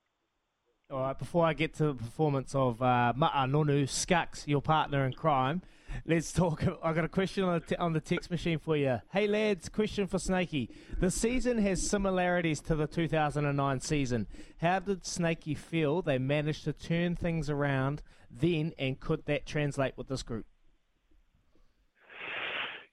All 0.90 1.00
right, 1.00 1.18
before 1.18 1.44
I 1.44 1.52
get 1.52 1.74
to 1.74 1.88
the 1.88 1.94
performance 1.94 2.54
of 2.54 2.80
uh, 2.80 3.12
Ma'a 3.14 3.46
Nonu 3.46 3.82
Skux, 3.84 4.46
your 4.46 4.62
partner 4.62 5.04
in 5.04 5.12
crime, 5.12 5.60
let's 6.06 6.32
talk. 6.32 6.64
I 6.82 6.92
got 6.94 7.04
a 7.04 7.08
question 7.08 7.44
on 7.44 7.62
the, 7.66 7.78
on 7.78 7.92
the 7.92 8.00
text 8.00 8.30
machine 8.30 8.58
for 8.58 8.76
you. 8.76 9.00
Hey 9.12 9.26
lads, 9.26 9.68
question 9.68 10.06
for 10.06 10.18
Snaky. 10.18 10.70
The 10.98 11.10
season 11.10 11.58
has 11.58 11.88
similarities 11.88 12.60
to 12.62 12.74
the 12.74 12.86
2009 12.86 13.80
season. 13.80 14.26
How 14.62 14.78
did 14.78 15.04
Snaky 15.04 15.54
feel 15.54 16.00
they 16.00 16.18
managed 16.18 16.64
to 16.64 16.72
turn 16.72 17.16
things 17.16 17.50
around 17.50 18.02
then, 18.30 18.72
and 18.78 18.98
could 18.98 19.26
that 19.26 19.46
translate 19.46 19.92
with 19.96 20.08
this 20.08 20.22
group? 20.22 20.46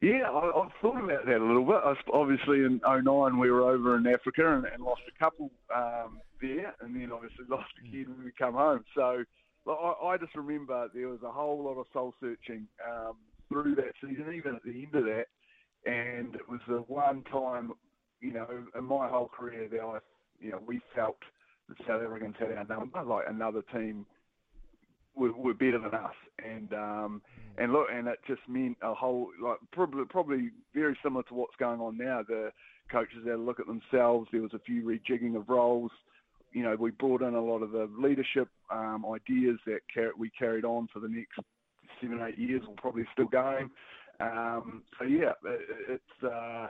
Yeah, 0.01 0.29
I, 0.29 0.51
have 0.61 0.71
thought 0.81 1.03
about 1.03 1.25
that 1.25 1.37
a 1.37 1.45
little 1.45 1.65
bit. 1.65 1.81
I, 1.83 1.93
obviously, 2.13 2.59
in 2.59 2.81
09 2.85 3.39
we 3.39 3.49
were 3.49 3.71
over 3.71 3.97
in 3.97 4.05
Africa 4.07 4.55
and, 4.55 4.65
and 4.65 4.83
lost 4.83 5.01
a 5.07 5.23
couple 5.23 5.51
um, 5.73 6.19
there, 6.41 6.75
and 6.81 6.95
then 6.95 7.11
obviously 7.11 7.45
lost 7.49 7.71
again 7.79 8.07
when 8.09 8.25
we 8.25 8.31
come 8.37 8.55
home. 8.55 8.83
So, 8.93 9.23
I, 9.67 9.93
I 10.03 10.17
just 10.17 10.35
remember 10.35 10.89
there 10.93 11.07
was 11.07 11.23
a 11.23 11.31
whole 11.31 11.63
lot 11.63 11.79
of 11.79 11.87
soul 11.93 12.13
searching 12.19 12.67
um, 12.87 13.15
through 13.49 13.75
that 13.75 13.93
season, 14.01 14.33
even 14.35 14.55
at 14.55 14.63
the 14.63 14.83
end 14.83 14.93
of 14.95 15.05
that, 15.05 15.25
and 15.85 16.35
it 16.35 16.47
was 16.47 16.59
the 16.67 16.83
one 16.87 17.23
time, 17.31 17.71
you 18.19 18.33
know, 18.33 18.47
in 18.77 18.83
my 18.83 19.07
whole 19.07 19.29
career 19.29 19.67
that 19.71 19.79
I, 19.79 19.99
you 20.39 20.51
know, 20.51 20.59
we 20.67 20.81
felt 20.93 21.17
the 21.69 21.75
South 21.87 22.03
Africans 22.03 22.35
had 22.37 22.51
our 22.51 22.65
number, 22.65 23.01
like 23.01 23.25
another 23.27 23.61
team 23.73 24.05
were, 25.15 25.31
were 25.33 25.53
better 25.53 25.79
than 25.79 25.93
us, 25.93 26.15
and 26.43 26.73
um, 26.73 27.21
mm. 27.39 27.63
and 27.63 27.73
look, 27.73 27.87
and 27.91 28.07
it 28.07 28.19
just 28.27 28.41
meant 28.47 28.77
a 28.81 28.93
whole 28.93 29.29
like 29.41 29.57
probably 29.71 30.05
probably 30.09 30.49
very 30.73 30.97
similar 31.03 31.23
to 31.23 31.33
what's 31.33 31.55
going 31.57 31.79
on 31.79 31.97
now. 31.97 32.21
The 32.27 32.51
coaches 32.91 33.19
had 33.25 33.31
to 33.31 33.37
look 33.37 33.59
at 33.59 33.67
themselves. 33.67 34.27
There 34.31 34.41
was 34.41 34.53
a 34.53 34.59
few 34.59 34.83
rejigging 34.83 35.35
of 35.35 35.49
roles. 35.49 35.91
You 36.51 36.63
know, 36.63 36.75
we 36.79 36.91
brought 36.91 37.21
in 37.21 37.35
a 37.35 37.41
lot 37.41 37.63
of 37.63 37.71
the 37.71 37.89
leadership 37.97 38.47
um, 38.71 39.05
ideas 39.13 39.57
that 39.65 39.79
car- 39.93 40.13
we 40.17 40.29
carried 40.29 40.63
on 40.63 40.87
for 40.93 40.99
the 40.99 41.09
next 41.09 41.39
seven, 42.01 42.21
eight 42.21 42.37
years. 42.37 42.61
We're 42.67 42.75
probably 42.75 43.05
still 43.11 43.27
going. 43.27 43.69
Um, 44.19 44.83
so 44.97 45.05
yeah, 45.05 45.33
it, 45.45 45.61
it's 45.89 46.23
uh, 46.23 46.67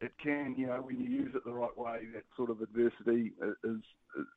it 0.00 0.12
can, 0.22 0.54
you 0.56 0.66
know, 0.66 0.80
when 0.82 1.00
you 1.00 1.06
use 1.06 1.32
it 1.34 1.44
the 1.44 1.52
right 1.52 1.76
way, 1.76 2.00
that 2.14 2.24
sort 2.36 2.50
of 2.50 2.60
adversity 2.60 3.32
is, 3.42 3.54
is 3.64 3.82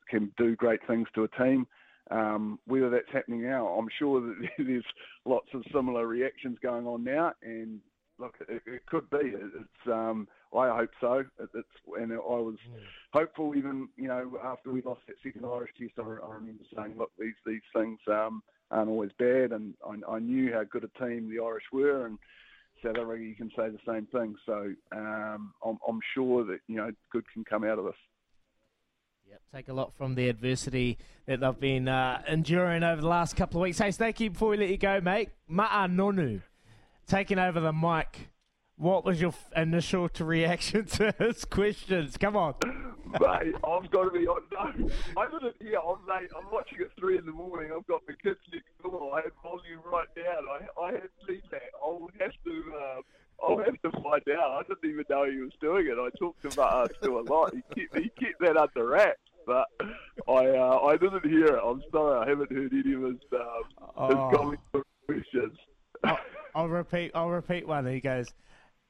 can 0.10 0.32
do 0.38 0.56
great 0.56 0.80
things 0.88 1.08
to 1.16 1.24
a 1.24 1.28
team. 1.30 1.68
Um, 2.12 2.58
whether 2.66 2.90
that's 2.90 3.12
happening 3.14 3.44
now, 3.44 3.68
I'm 3.68 3.88
sure 4.00 4.20
that 4.22 4.36
there's 4.58 4.86
lots 5.26 5.48
of 5.54 5.64
similar 5.74 6.08
reactions 6.08 6.58
going 6.62 6.88
on 6.88 7.04
now, 7.04 7.34
and 7.44 7.80
look, 8.18 8.36
it, 8.48 8.62
it 8.66 8.86
could 8.88 9.10
be. 9.10 9.20
It's 9.22 9.88
um, 9.88 10.28
I 10.56 10.76
hope 10.76 10.90
so. 11.00 11.24
It's 11.40 11.68
and 12.00 12.12
I 12.12 12.16
was 12.16 12.58
mm. 12.70 12.80
hopeful 13.14 13.56
even 13.56 13.90
you 13.96 14.08
know 14.08 14.40
after 14.44 14.72
we 14.72 14.82
lost 14.82 15.02
that 15.08 15.16
second 15.24 15.46
Irish 15.46 15.72
test, 15.80 15.94
I, 15.98 16.02
I 16.02 16.34
remember 16.34 16.64
saying, 16.76 16.96
look, 16.98 17.12
these 17.20 17.36
these 17.46 17.62
things 17.76 18.00
um, 18.08 18.42
aren't 18.72 18.90
always 18.90 19.12
bad, 19.18 19.52
and 19.52 19.74
I, 19.86 20.14
I 20.14 20.20
knew 20.20 20.52
how 20.54 20.64
good 20.64 20.84
a 20.84 21.06
team 21.06 21.30
the 21.30 21.44
Irish 21.44 21.66
were, 21.72 22.06
and 22.06 22.18
South 22.84 22.98
Africa 22.98 23.24
you 23.24 23.36
can 23.36 23.50
say 23.50 23.70
the 23.70 23.80
same 23.88 24.08
thing. 24.08 24.36
So 24.46 24.74
um, 24.92 25.54
I'm, 25.66 25.78
I'm 25.88 26.00
sure 26.14 26.44
that 26.46 26.60
you 26.68 26.78
know 26.78 26.92
good 27.12 27.26
can 27.34 27.44
come 27.44 27.64
out 27.64 27.80
of 27.80 27.86
this. 27.86 27.94
Yep, 29.30 29.42
take 29.54 29.68
a 29.68 29.74
lot 29.74 29.94
from 29.94 30.16
the 30.16 30.28
adversity 30.28 30.98
that 31.28 31.40
they've 31.40 31.60
been 31.60 31.88
uh, 31.88 32.24
enduring 32.28 32.82
over 32.82 33.00
the 33.00 33.08
last 33.08 33.36
couple 33.36 33.60
of 33.60 33.62
weeks. 33.62 33.78
Hey, 33.78 33.92
Snakey, 33.92 34.30
before 34.30 34.50
we 34.50 34.58
let 34.58 34.70
you 34.70 34.78
go, 34.78 35.00
mate, 35.02 35.30
Ma'a 35.48 35.88
Nonu 35.88 36.42
taking 37.06 37.38
over 37.38 37.60
the 37.60 37.72
mic. 37.72 38.30
What 38.76 39.06
was 39.06 39.22
your 39.22 39.36
initial 39.56 40.10
reaction 40.20 40.86
to 40.86 41.14
his 41.20 41.46
questions? 41.46 42.18
Come 42.18 42.36
on. 42.36 42.56
Mate, 43.22 43.54
I've 43.64 43.92
got 43.92 44.06
to 44.06 44.12
be 44.12 44.26
on. 44.26 44.42
No, 44.52 44.90
I 45.16 45.30
didn't 45.30 45.62
hear. 45.62 45.78
I'm 45.78 46.08
late. 46.08 46.30
I'm 46.36 46.50
watching 46.52 46.80
at 46.82 46.88
three 46.98 47.20
in 47.20 47.26
the 47.28 47.32
morning. 47.32 47.72
I've 47.76 47.86
got 47.86 48.02
the 48.08 48.14
kids 48.14 48.40
next 48.52 48.82
door. 48.82 49.16
I 49.16 49.22
had 49.22 49.32
volume 49.44 49.82
right 49.86 50.08
down. 50.16 50.44
I, 50.50 50.82
I 50.82 50.92
had 50.94 51.10
seen 51.28 51.42
that. 51.52 51.70
I'll 51.84 52.10
have 52.20 52.32
to. 52.46 52.52
Um, 52.52 53.02
I'll 53.44 53.58
have 53.58 53.82
to 53.82 53.92
find 53.92 54.24
out. 54.38 54.52
I 54.52 54.62
didn't 54.68 54.92
even 54.92 55.06
know 55.10 55.30
he 55.30 55.38
was 55.38 55.52
doing 55.62 55.88
it. 55.88 55.98
I 55.98 56.10
talked 56.18 56.52
to 56.52 56.62
uh, 56.62 56.88
to 57.04 57.20
a 57.20 57.22
lot. 57.22 57.54
He 57.54 57.62
kept, 57.62 57.98
he 57.98 58.10
kept 58.10 58.40
that 58.42 58.58
under 58.58 58.88
wraps, 58.88 59.20
but 59.46 59.68
I 60.28 60.48
uh, 60.48 60.80
I 60.86 60.98
didn't 60.98 61.26
hear 61.26 61.46
it. 61.46 61.62
I'm 61.64 61.82
sorry. 61.92 62.26
I 62.26 62.30
haven't 62.30 62.52
heard 62.52 62.74
any 62.74 62.94
of 62.94 63.04
his 63.04 63.20
um, 63.34 63.64
oh. 63.98 64.52
his 64.52 64.60
questions. 65.06 65.58
I'll, 66.04 66.20
I'll, 66.56 66.70
repeat. 66.70 67.12
I'll 67.16 67.30
repeat 67.30 67.68
one. 67.68 67.86
He 67.86 68.00
goes, 68.00 68.34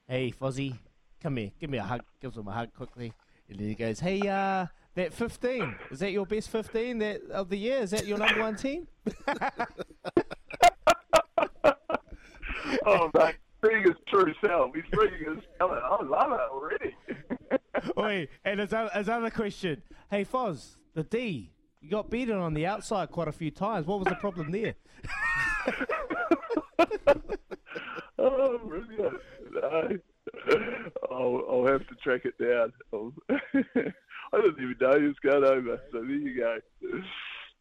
"Hey, 0.07 0.31
Fozzie, 0.31 0.77
come 1.21 1.35
here. 1.37 1.51
Give 1.59 1.69
me 1.69 1.77
a 1.77 1.83
hug." 1.83 2.01
Gives 2.21 2.37
him 2.37 2.47
a 2.47 2.51
hug 2.51 2.73
quickly, 2.73 3.13
and 3.49 3.59
then 3.59 3.67
he 3.67 3.75
goes, 3.75 3.99
"Hey, 3.99 4.25
uh, 4.27 4.67
that 4.95 5.13
15 5.13 5.75
is 5.91 5.99
that 5.99 6.11
your 6.11 6.25
best 6.25 6.49
15 6.49 6.97
that 6.99 7.21
of 7.31 7.49
the 7.49 7.57
year? 7.57 7.79
Is 7.79 7.91
that 7.91 8.07
your 8.07 8.17
number 8.17 8.39
one 8.41 8.55
team?" 8.55 8.87
oh, 12.85 13.11
mate 13.13 13.35
being 13.61 13.83
his 13.83 13.95
true 14.07 14.33
self. 14.45 14.71
He's 14.73 14.83
bringing 14.91 15.35
his 15.35 15.43
talent. 15.57 15.81
I 15.83 16.03
love 16.03 16.31
it 16.31 16.39
already. 16.51 16.95
Wait, 17.97 18.29
and 18.45 18.59
other, 18.59 18.89
his 18.93 19.09
other 19.09 19.29
question. 19.29 19.81
Hey, 20.09 20.25
Foz, 20.25 20.77
the 20.93 21.03
D, 21.03 21.51
you 21.81 21.89
got 21.89 22.09
beaten 22.09 22.37
on 22.37 22.53
the 22.53 22.65
outside 22.65 23.11
quite 23.11 23.27
a 23.27 23.31
few 23.31 23.51
times. 23.51 23.85
What 23.87 23.99
was 23.99 24.07
the 24.07 24.15
problem 24.15 24.51
there? 24.51 24.75
oh, 28.17 28.59
brilliant. 28.65 29.17
No. 29.53 29.97
I'll, 31.11 31.45
I'll 31.49 31.67
have 31.67 31.87
to 31.87 31.95
track 32.03 32.21
it 32.25 32.37
down. 32.37 32.73
I 34.31 34.41
didn't 34.41 34.57
even 34.57 34.75
know 34.79 34.99
he 34.99 35.07
was 35.07 35.19
going 35.23 35.43
over. 35.43 35.81
So 35.91 36.01
there 36.01 36.11
you 36.11 36.37
go. 36.37 36.59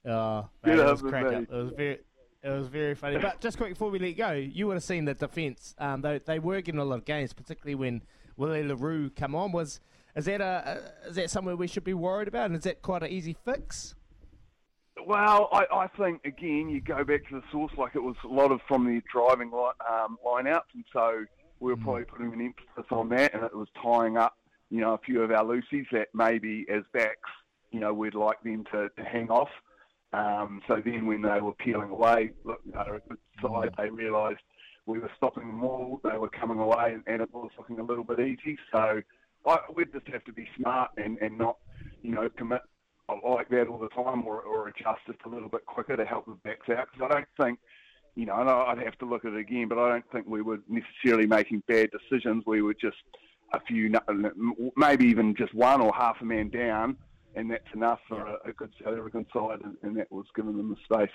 Oh, 0.06 0.48
man, 0.64 0.78
it 0.78 0.84
was 0.84 1.02
crack 1.02 1.26
up. 1.26 1.42
It 1.42 1.50
was 1.50 1.72
very, 1.76 1.98
it 2.42 2.50
was 2.50 2.68
very 2.68 2.94
funny. 2.94 3.18
But 3.18 3.40
just 3.40 3.56
quick 3.56 3.70
before 3.70 3.90
we 3.90 3.98
let 3.98 4.16
go, 4.16 4.32
you 4.32 4.66
would 4.66 4.74
have 4.74 4.84
seen 4.84 5.04
the 5.04 5.14
defence. 5.14 5.74
Um, 5.78 6.00
they 6.02 6.20
they 6.24 6.38
were 6.38 6.60
getting 6.60 6.80
a 6.80 6.84
lot 6.84 6.96
of 6.96 7.04
games, 7.04 7.32
particularly 7.32 7.74
when 7.74 8.02
Willie 8.36 8.62
le 8.62 8.76
Roux 8.76 9.10
come 9.10 9.34
on. 9.34 9.52
Was 9.52 9.80
is 10.14 10.26
that 10.26 10.40
a, 10.40 10.80
a 11.04 11.08
is 11.08 11.16
that 11.16 11.30
somewhere 11.30 11.56
we 11.56 11.66
should 11.66 11.84
be 11.84 11.94
worried 11.94 12.28
about? 12.28 12.46
And 12.46 12.56
is 12.56 12.64
that 12.64 12.82
quite 12.82 13.02
an 13.02 13.10
easy 13.10 13.36
fix? 13.44 13.94
Well, 15.06 15.48
I, 15.52 15.64
I 15.72 15.86
think 15.88 16.24
again 16.24 16.68
you 16.68 16.80
go 16.80 17.04
back 17.04 17.28
to 17.28 17.36
the 17.36 17.42
source. 17.50 17.72
Like 17.76 17.94
it 17.94 18.02
was 18.02 18.16
a 18.24 18.28
lot 18.28 18.52
of 18.52 18.60
from 18.68 18.84
the 18.86 19.02
driving 19.12 19.50
line, 19.50 19.72
um, 19.88 20.18
lineouts, 20.24 20.74
and 20.74 20.84
so 20.92 21.24
we 21.60 21.72
were 21.72 21.76
mm. 21.76 21.82
probably 21.82 22.04
putting 22.04 22.32
an 22.32 22.40
emphasis 22.40 22.90
on 22.90 23.08
that, 23.10 23.34
and 23.34 23.42
it 23.42 23.54
was 23.54 23.68
tying 23.82 24.16
up, 24.16 24.36
you 24.70 24.80
know, 24.80 24.94
a 24.94 24.98
few 24.98 25.22
of 25.22 25.30
our 25.30 25.44
loosies 25.44 25.86
that 25.92 26.08
maybe 26.14 26.66
as 26.68 26.82
backs, 26.92 27.30
you 27.72 27.80
know, 27.80 27.92
we'd 27.92 28.14
like 28.14 28.40
them 28.42 28.64
to, 28.72 28.88
to 28.96 29.04
hang 29.04 29.28
off. 29.30 29.48
Um, 30.12 30.62
so 30.66 30.80
then 30.82 31.06
when 31.06 31.22
they 31.22 31.40
were 31.40 31.52
peeling 31.52 31.90
away, 31.90 32.32
look, 32.44 32.60
a 32.74 33.00
good 33.08 33.18
side. 33.42 33.74
They 33.76 33.90
realised 33.90 34.40
we 34.86 34.98
were 34.98 35.10
stopping 35.16 35.46
them 35.46 35.62
all. 35.62 36.00
They 36.02 36.16
were 36.16 36.30
coming 36.30 36.58
away, 36.58 36.96
and 37.06 37.20
it 37.20 37.32
was 37.32 37.50
looking 37.58 37.78
a 37.78 37.84
little 37.84 38.04
bit 38.04 38.20
easy. 38.20 38.58
So 38.72 39.02
I, 39.46 39.58
we'd 39.74 39.92
just 39.92 40.08
have 40.08 40.24
to 40.24 40.32
be 40.32 40.48
smart 40.56 40.92
and, 40.96 41.18
and 41.18 41.36
not, 41.36 41.58
you 42.02 42.12
know, 42.12 42.28
commit 42.36 42.62
like 43.08 43.48
that 43.50 43.68
all 43.68 43.78
the 43.78 43.88
time, 43.88 44.26
or, 44.26 44.40
or 44.40 44.68
adjust 44.68 45.00
just 45.06 45.18
a 45.26 45.28
little 45.28 45.48
bit 45.48 45.66
quicker 45.66 45.96
to 45.96 46.04
help 46.04 46.26
the 46.26 46.32
backs 46.44 46.68
out. 46.70 46.88
Because 46.90 47.10
I 47.10 47.14
don't 47.14 47.28
think, 47.40 47.58
you 48.16 48.26
know, 48.26 48.40
and 48.40 48.48
I'd 48.48 48.84
have 48.84 48.98
to 48.98 49.06
look 49.06 49.24
at 49.24 49.32
it 49.34 49.38
again, 49.38 49.68
but 49.68 49.78
I 49.78 49.90
don't 49.90 50.10
think 50.10 50.26
we 50.26 50.42
were 50.42 50.60
necessarily 50.68 51.26
making 51.26 51.62
bad 51.68 51.90
decisions. 51.90 52.44
We 52.46 52.62
were 52.62 52.74
just 52.74 52.96
a 53.52 53.60
few, 53.60 53.92
maybe 54.76 55.06
even 55.06 55.34
just 55.34 55.54
one 55.54 55.80
or 55.80 55.92
half 55.94 56.16
a 56.20 56.24
man 56.24 56.48
down 56.48 56.96
and 57.38 57.50
that's 57.50 57.72
enough 57.72 58.00
for 58.08 58.20
a, 58.26 58.48
a, 58.48 58.52
good 58.52 58.72
South 58.82 58.98
African 58.98 59.24
side, 59.32 59.60
and, 59.62 59.76
and, 59.82 59.96
that 59.96 60.10
was 60.10 60.26
giving 60.34 60.56
them 60.56 60.70
the 60.70 60.76
space. 60.84 61.14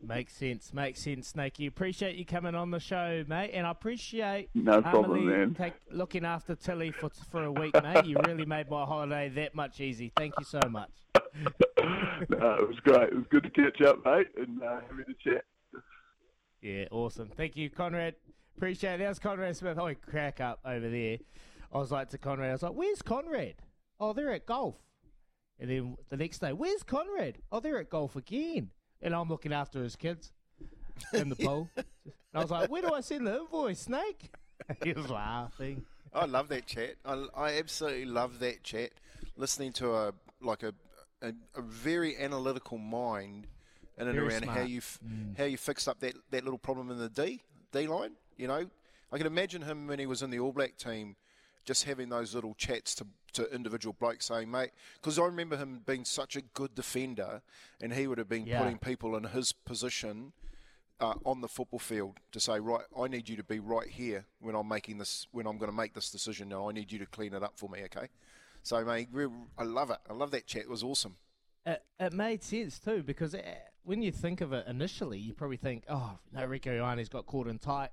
Makes 0.00 0.34
sense, 0.34 0.72
makes 0.72 1.00
sense, 1.00 1.28
Snakey. 1.28 1.66
Appreciate 1.66 2.14
you 2.16 2.24
coming 2.24 2.54
on 2.54 2.70
the 2.70 2.78
show, 2.78 3.24
mate, 3.28 3.50
and 3.52 3.66
I 3.66 3.70
appreciate 3.72 4.50
no 4.54 4.80
problem, 4.80 5.26
man. 5.26 5.54
Take, 5.54 5.74
looking 5.90 6.24
after 6.24 6.54
Tilly 6.54 6.92
for 6.92 7.10
for 7.30 7.44
a 7.44 7.52
week, 7.52 7.74
mate. 7.82 8.06
You 8.06 8.16
really 8.26 8.46
made 8.46 8.70
my 8.70 8.84
holiday 8.84 9.28
that 9.30 9.54
much 9.54 9.80
easy. 9.80 10.12
Thank 10.16 10.34
you 10.38 10.44
so 10.44 10.60
much. 10.68 10.90
no, 11.36 12.54
it 12.54 12.68
was 12.68 12.78
great. 12.84 13.08
It 13.08 13.16
was 13.16 13.26
good 13.30 13.42
to 13.42 13.50
catch 13.50 13.80
up, 13.82 14.04
mate, 14.04 14.28
and 14.36 14.62
uh, 14.62 14.80
having 14.88 15.04
a 15.08 15.30
chat. 15.30 15.44
Yeah, 16.60 16.84
awesome. 16.92 17.28
Thank 17.36 17.56
you, 17.56 17.70
Conrad. 17.70 18.14
Appreciate 18.56 18.94
it. 18.94 18.98
That 18.98 19.08
was 19.08 19.18
Conrad 19.18 19.56
Smith. 19.56 19.78
Oh, 19.78 19.92
crack 19.94 20.40
up 20.40 20.60
over 20.64 20.88
there. 20.88 21.18
I 21.72 21.78
was 21.78 21.90
like 21.90 22.10
to 22.10 22.18
Conrad, 22.18 22.50
I 22.50 22.52
was 22.52 22.62
like, 22.62 22.74
"Where's 22.74 23.02
Conrad?" 23.02 23.54
Oh, 23.98 24.12
they're 24.12 24.32
at 24.32 24.46
golf. 24.46 24.76
And 25.58 25.70
then 25.70 25.96
the 26.08 26.16
next 26.16 26.40
day, 26.40 26.52
where's 26.52 26.82
Conrad? 26.82 27.38
Oh, 27.50 27.60
they're 27.60 27.78
at 27.78 27.90
golf 27.90 28.16
again. 28.16 28.70
And 29.00 29.14
I'm 29.14 29.28
looking 29.28 29.52
after 29.52 29.82
his 29.82 29.96
kids 29.96 30.32
in 31.12 31.28
the 31.28 31.36
pool. 31.44 31.68
and 31.76 31.84
I 32.34 32.40
was 32.40 32.50
like, 32.50 32.70
where 32.70 32.82
do 32.82 32.92
I 32.92 33.00
send 33.00 33.26
the 33.26 33.40
invoice, 33.40 33.80
Snake? 33.80 34.30
he 34.84 34.92
was 34.92 35.08
laughing. 35.08 35.84
I 36.14 36.26
love 36.26 36.48
that 36.48 36.66
chat. 36.66 36.96
I, 37.04 37.26
I 37.34 37.58
absolutely 37.58 38.04
love 38.04 38.38
that 38.40 38.62
chat. 38.62 38.90
Listening 39.36 39.72
to 39.74 39.94
a 39.94 40.12
like 40.40 40.62
a 40.62 40.74
a, 41.22 41.32
a 41.56 41.62
very 41.62 42.16
analytical 42.18 42.78
mind 42.78 43.46
in 43.96 44.06
and 44.08 44.14
very 44.14 44.28
around 44.28 44.42
smart. 44.42 44.58
how 44.58 44.64
you 44.64 44.80
mm. 44.80 45.36
how 45.38 45.44
you 45.44 45.56
fixed 45.56 45.88
up 45.88 46.00
that, 46.00 46.14
that 46.30 46.44
little 46.44 46.58
problem 46.58 46.90
in 46.90 46.98
the 46.98 47.08
D 47.08 47.42
D 47.72 47.86
line. 47.86 48.12
You 48.36 48.48
know, 48.48 48.66
I 49.10 49.18
can 49.18 49.26
imagine 49.26 49.62
him 49.62 49.86
when 49.86 49.98
he 49.98 50.06
was 50.06 50.22
in 50.22 50.30
the 50.30 50.38
All 50.38 50.52
Black 50.52 50.76
team, 50.76 51.16
just 51.64 51.84
having 51.84 52.08
those 52.08 52.34
little 52.34 52.54
chats 52.54 52.94
to 52.96 53.06
to 53.34 53.50
individual 53.54 53.96
blokes 53.98 54.26
saying, 54.26 54.50
mate, 54.50 54.70
because 55.00 55.18
I 55.18 55.24
remember 55.24 55.56
him 55.56 55.82
being 55.86 56.04
such 56.04 56.36
a 56.36 56.42
good 56.42 56.74
defender, 56.74 57.42
and 57.80 57.92
he 57.92 58.06
would 58.06 58.18
have 58.18 58.28
been 58.28 58.46
yeah. 58.46 58.58
putting 58.58 58.78
people 58.78 59.16
in 59.16 59.24
his 59.24 59.52
position 59.52 60.32
uh, 61.00 61.14
on 61.24 61.40
the 61.40 61.48
football 61.48 61.78
field 61.78 62.18
to 62.32 62.40
say, 62.40 62.60
right, 62.60 62.84
I 62.98 63.08
need 63.08 63.28
you 63.28 63.36
to 63.36 63.44
be 63.44 63.58
right 63.58 63.88
here 63.88 64.26
when 64.40 64.54
I'm 64.54 64.68
making 64.68 64.98
this, 64.98 65.26
when 65.32 65.46
I'm 65.46 65.58
going 65.58 65.70
to 65.70 65.76
make 65.76 65.94
this 65.94 66.10
decision. 66.10 66.48
Now 66.48 66.68
I 66.68 66.72
need 66.72 66.92
you 66.92 66.98
to 66.98 67.06
clean 67.06 67.34
it 67.34 67.42
up 67.42 67.54
for 67.56 67.68
me, 67.68 67.80
okay? 67.84 68.08
So, 68.62 68.84
mate, 68.84 69.08
I 69.58 69.64
love 69.64 69.90
it. 69.90 69.98
I 70.08 70.12
love 70.12 70.30
that 70.30 70.46
chat. 70.46 70.62
It 70.62 70.70
was 70.70 70.84
awesome. 70.84 71.16
It, 71.66 71.82
it 71.98 72.12
made 72.12 72.42
sense 72.42 72.78
too 72.78 73.02
because 73.02 73.34
it, 73.34 73.44
uh, 73.46 73.54
when 73.84 74.02
you 74.02 74.12
think 74.12 74.40
of 74.40 74.52
it 74.52 74.66
initially, 74.66 75.18
you 75.18 75.32
probably 75.32 75.56
think, 75.56 75.84
oh, 75.88 76.18
no, 76.32 76.40
Rieko 76.42 76.78
Ioane's 76.78 77.08
got 77.08 77.26
caught 77.26 77.46
in 77.48 77.58
tight 77.58 77.90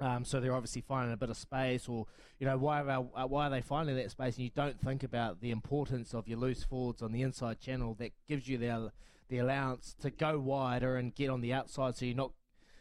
um, 0.00 0.24
so 0.24 0.40
they're 0.40 0.54
obviously 0.54 0.82
finding 0.82 1.12
a 1.12 1.16
bit 1.16 1.30
of 1.30 1.36
space, 1.36 1.88
or 1.88 2.06
you 2.38 2.46
know 2.46 2.56
why 2.58 2.80
are 2.82 3.04
uh, 3.16 3.26
why 3.26 3.46
are 3.46 3.50
they 3.50 3.60
finding 3.60 3.96
that 3.96 4.10
space? 4.10 4.36
And 4.36 4.44
you 4.44 4.50
don't 4.54 4.80
think 4.80 5.02
about 5.02 5.40
the 5.40 5.50
importance 5.50 6.14
of 6.14 6.26
your 6.28 6.38
loose 6.38 6.64
forwards 6.64 7.02
on 7.02 7.12
the 7.12 7.22
inside 7.22 7.60
channel 7.60 7.94
that 8.00 8.12
gives 8.28 8.48
you 8.48 8.58
the 8.58 8.92
the 9.28 9.38
allowance 9.38 9.94
to 10.00 10.10
go 10.10 10.38
wider 10.38 10.96
and 10.96 11.14
get 11.14 11.30
on 11.30 11.40
the 11.40 11.52
outside, 11.52 11.96
so 11.96 12.04
you're 12.04 12.14
not 12.16 12.32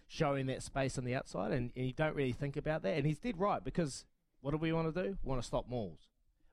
showing 0.08 0.46
that 0.48 0.62
space 0.62 0.98
on 0.98 1.06
the 1.06 1.16
outside, 1.16 1.52
and, 1.52 1.72
and 1.76 1.86
you 1.86 1.94
don't 1.94 2.16
really 2.16 2.34
think 2.34 2.58
about 2.58 2.84
that. 2.84 2.98
And 2.98 3.06
he's 3.06 3.20
dead 3.20 3.40
right 3.40 3.64
because 3.64 4.06
what 4.42 4.52
do 4.52 4.58
we 4.58 4.74
want 4.74 4.94
to 4.94 5.04
do? 5.04 5.18
We 5.24 5.30
want 5.30 5.42
to 5.42 5.48
stop 5.48 5.70
mauls. 5.70 6.00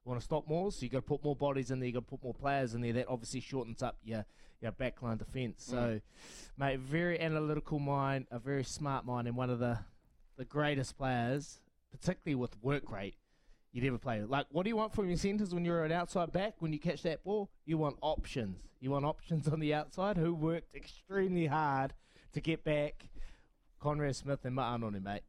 We 0.04 0.10
want 0.10 0.20
to 0.20 0.24
stop 0.24 0.48
mauls, 0.48 0.76
so 0.76 0.82
you 0.84 0.88
got 0.88 0.98
to 0.98 1.02
put 1.02 1.22
more 1.24 1.36
bodies 1.36 1.70
in 1.70 1.80
there. 1.80 1.88
You 1.88 1.92
got 1.94 2.00
to 2.06 2.10
put 2.16 2.22
more 2.22 2.32
players 2.34 2.74
in 2.74 2.80
there. 2.80 2.92
That 2.92 3.06
obviously 3.08 3.40
shortens 3.40 3.82
up 3.82 3.96
your 4.04 4.24
your 4.62 4.72
backline 4.72 5.16
defence. 5.18 5.64
So, 5.64 5.76
Mm. 5.76 6.00
mate, 6.58 6.80
very 6.80 7.18
analytical 7.18 7.78
mind, 7.78 8.26
a 8.30 8.38
very 8.38 8.62
smart 8.62 9.06
mind, 9.06 9.26
and 9.26 9.34
one 9.36 9.48
of 9.50 9.58
the 9.58 9.78
the 10.40 10.46
greatest 10.46 10.96
players, 10.96 11.60
particularly 11.92 12.34
with 12.34 12.56
work 12.62 12.90
rate 12.90 13.14
you'd 13.72 13.84
ever 13.84 13.98
play. 13.98 14.22
Like, 14.22 14.46
what 14.50 14.62
do 14.62 14.70
you 14.70 14.76
want 14.76 14.94
from 14.94 15.06
your 15.06 15.18
centres 15.18 15.54
when 15.54 15.66
you're 15.66 15.84
an 15.84 15.92
outside 15.92 16.32
back? 16.32 16.54
When 16.60 16.72
you 16.72 16.78
catch 16.78 17.02
that 17.02 17.22
ball, 17.22 17.50
you 17.66 17.76
want 17.76 17.98
options. 18.00 18.56
You 18.80 18.90
want 18.90 19.04
options 19.04 19.46
on 19.46 19.60
the 19.60 19.74
outside 19.74 20.16
who 20.16 20.32
worked 20.32 20.74
extremely 20.74 21.44
hard 21.44 21.92
to 22.32 22.40
get 22.40 22.64
back. 22.64 23.10
Conrad 23.80 24.16
Smith 24.16 24.42
and 24.44 24.56
Ma'a 24.56 24.82
on 24.82 24.94
him, 24.94 25.02
mate. 25.02 25.24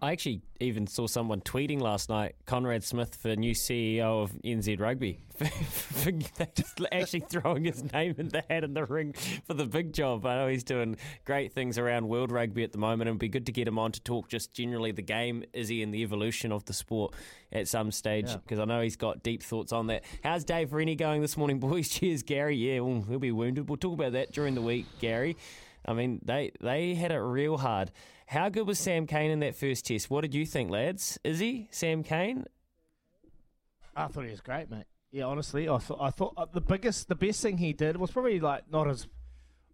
I 0.00 0.12
actually 0.12 0.42
even 0.60 0.86
saw 0.86 1.06
someone 1.06 1.40
tweeting 1.40 1.80
last 1.80 2.08
night 2.08 2.34
Conrad 2.46 2.82
Smith 2.84 3.14
for 3.16 3.34
new 3.36 3.52
CEO 3.54 4.22
of 4.22 4.32
NZ 4.44 4.80
Rugby. 4.80 5.18
for 5.36 6.12
just 6.12 6.80
actually 6.92 7.20
throwing 7.20 7.64
his 7.64 7.82
name 7.92 8.14
in 8.16 8.28
the 8.28 8.42
hat 8.48 8.64
in 8.64 8.72
the 8.72 8.84
ring 8.84 9.12
for 9.46 9.52
the 9.52 9.66
big 9.66 9.92
job. 9.92 10.24
I 10.24 10.36
know 10.36 10.48
he's 10.48 10.64
doing 10.64 10.96
great 11.26 11.52
things 11.52 11.76
around 11.76 12.08
world 12.08 12.32
rugby 12.32 12.64
at 12.64 12.72
the 12.72 12.78
moment. 12.78 13.02
And 13.02 13.08
it'd 13.16 13.18
be 13.20 13.28
good 13.28 13.46
to 13.46 13.52
get 13.52 13.68
him 13.68 13.78
on 13.78 13.92
to 13.92 14.00
talk 14.00 14.28
just 14.28 14.52
generally 14.54 14.92
the 14.92 15.02
game, 15.02 15.44
is 15.52 15.68
he, 15.68 15.82
and 15.82 15.92
the 15.92 16.02
evolution 16.02 16.52
of 16.52 16.64
the 16.64 16.72
sport 16.72 17.12
at 17.52 17.68
some 17.68 17.92
stage 17.92 18.28
Yeah. 18.30 18.36
because 18.38 18.58
I 18.58 18.64
know 18.64 18.80
he's 18.80 18.96
got 18.96 19.22
deep 19.22 19.42
thoughts 19.42 19.72
on 19.72 19.88
that. 19.88 20.04
How's 20.24 20.44
Dave 20.44 20.72
Rennie 20.72 20.96
going 20.96 21.20
this 21.20 21.36
morning, 21.36 21.58
boys? 21.58 21.88
Cheers, 21.90 22.22
Gary. 22.22 22.56
Yeah, 22.56 22.80
well, 22.80 23.04
he'll 23.06 23.18
be 23.18 23.32
wounded. 23.32 23.68
We'll 23.68 23.76
talk 23.76 23.92
about 23.92 24.12
that 24.12 24.32
during 24.32 24.54
the 24.54 24.62
week, 24.62 24.86
Gary. 25.00 25.36
I 25.86 25.92
mean, 25.92 26.20
they 26.24 26.52
they 26.60 26.94
had 26.94 27.12
it 27.12 27.18
real 27.18 27.58
hard. 27.58 27.92
How 28.26 28.48
good 28.48 28.66
was 28.66 28.78
Sam 28.78 29.06
Cane 29.06 29.30
in 29.30 29.40
that 29.40 29.54
first 29.54 29.86
test? 29.86 30.10
What 30.10 30.22
did 30.22 30.34
you 30.34 30.44
think, 30.44 30.70
lads? 30.70 31.18
Is 31.22 31.38
he 31.38 31.68
Sam 31.70 32.02
Cane? 32.02 32.44
I 33.94 34.08
thought 34.08 34.24
he 34.24 34.30
was 34.30 34.40
great, 34.40 34.68
mate. 34.68 34.84
Yeah, 35.12 35.24
honestly, 35.24 35.68
I 35.68 35.78
thought 35.78 35.98
I 36.00 36.10
thought 36.10 36.34
uh, 36.36 36.46
the 36.52 36.60
biggest, 36.60 37.08
the 37.08 37.14
best 37.14 37.40
thing 37.40 37.58
he 37.58 37.72
did 37.72 37.96
was 37.96 38.10
probably 38.10 38.40
like 38.40 38.70
not 38.70 38.88
his 38.88 39.06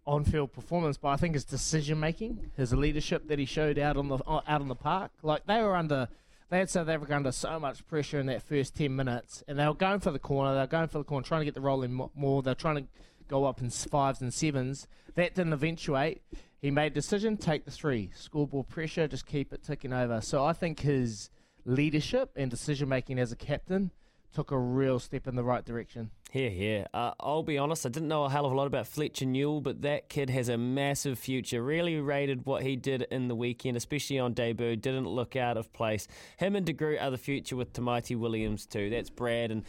on-field 0.05 0.53
performance, 0.53 0.97
but 0.97 1.09
I 1.09 1.17
think 1.17 1.33
his 1.33 1.45
decision 1.45 1.99
making, 1.99 2.51
his 2.55 2.73
leadership 2.73 3.27
that 3.27 3.39
he 3.39 3.45
showed 3.45 3.79
out 3.79 3.97
on 3.97 4.07
the 4.09 4.17
uh, 4.27 4.41
out 4.47 4.61
on 4.61 4.67
the 4.67 4.75
park. 4.75 5.11
Like 5.23 5.45
they 5.47 5.61
were 5.61 5.75
under, 5.75 6.07
they 6.49 6.59
had 6.59 6.69
South 6.69 6.87
Africa 6.87 7.15
under 7.15 7.31
so 7.31 7.59
much 7.59 7.85
pressure 7.87 8.19
in 8.19 8.27
that 8.27 8.43
first 8.43 8.75
ten 8.75 8.95
minutes, 8.95 9.43
and 9.47 9.57
they 9.57 9.65
were 9.65 9.73
going 9.73 9.99
for 9.99 10.11
the 10.11 10.19
corner. 10.19 10.53
They 10.53 10.61
were 10.61 10.67
going 10.67 10.89
for 10.89 10.99
the 10.99 11.03
corner, 11.03 11.25
trying 11.25 11.41
to 11.41 11.45
get 11.45 11.55
the 11.55 11.61
roll 11.61 11.83
in 11.83 11.99
more. 12.15 12.43
They're 12.43 12.53
trying 12.53 12.75
to 12.75 12.83
go 13.27 13.45
up 13.45 13.61
in 13.61 13.69
fives 13.69 14.21
and 14.21 14.33
sevens. 14.33 14.87
That 15.15 15.35
didn't 15.35 15.53
eventuate. 15.53 16.21
He 16.61 16.71
made 16.71 16.93
a 16.93 16.95
decision, 16.95 17.37
take 17.37 17.65
the 17.65 17.71
three, 17.71 18.11
scoreboard 18.15 18.69
pressure, 18.69 19.07
just 19.07 19.25
keep 19.25 19.51
it 19.51 19.63
ticking 19.63 19.91
over. 19.91 20.21
So 20.21 20.45
I 20.45 20.53
think 20.53 20.79
his 20.79 21.29
leadership 21.65 22.31
and 22.35 22.49
decision 22.49 22.87
making 22.89 23.19
as 23.19 23.31
a 23.31 23.35
captain 23.35 23.91
took 24.33 24.51
a 24.51 24.57
real 24.57 24.99
step 24.99 25.27
in 25.27 25.35
the 25.35 25.43
right 25.43 25.63
direction. 25.63 26.09
Yeah, 26.33 26.49
yeah. 26.49 26.87
Uh, 26.93 27.11
I'll 27.19 27.43
be 27.43 27.59
honest, 27.59 27.85
I 27.85 27.89
didn't 27.89 28.07
know 28.07 28.23
a 28.23 28.29
hell 28.29 28.47
of 28.47 28.51
a 28.51 28.55
lot 28.55 28.65
about 28.65 28.87
Fletcher 28.87 29.25
Newell, 29.25 29.61
but 29.61 29.83
that 29.83 30.09
kid 30.09 30.31
has 30.31 30.49
a 30.49 30.57
massive 30.57 31.19
future. 31.19 31.61
Really 31.61 31.99
rated 31.99 32.45
what 32.45 32.63
he 32.63 32.75
did 32.75 33.03
in 33.11 33.27
the 33.27 33.35
weekend, 33.35 33.77
especially 33.77 34.17
on 34.17 34.33
debut. 34.33 34.75
Didn't 34.75 35.07
look 35.07 35.35
out 35.35 35.57
of 35.57 35.71
place. 35.73 36.07
Him 36.37 36.55
and 36.55 36.65
De 36.65 36.73
Groot 36.73 36.99
are 36.99 37.11
the 37.11 37.19
future 37.19 37.55
with 37.55 37.73
Tamaiti 37.73 38.17
Williams 38.17 38.65
too. 38.65 38.89
That's 38.89 39.11
Brad 39.11 39.51
and 39.51 39.63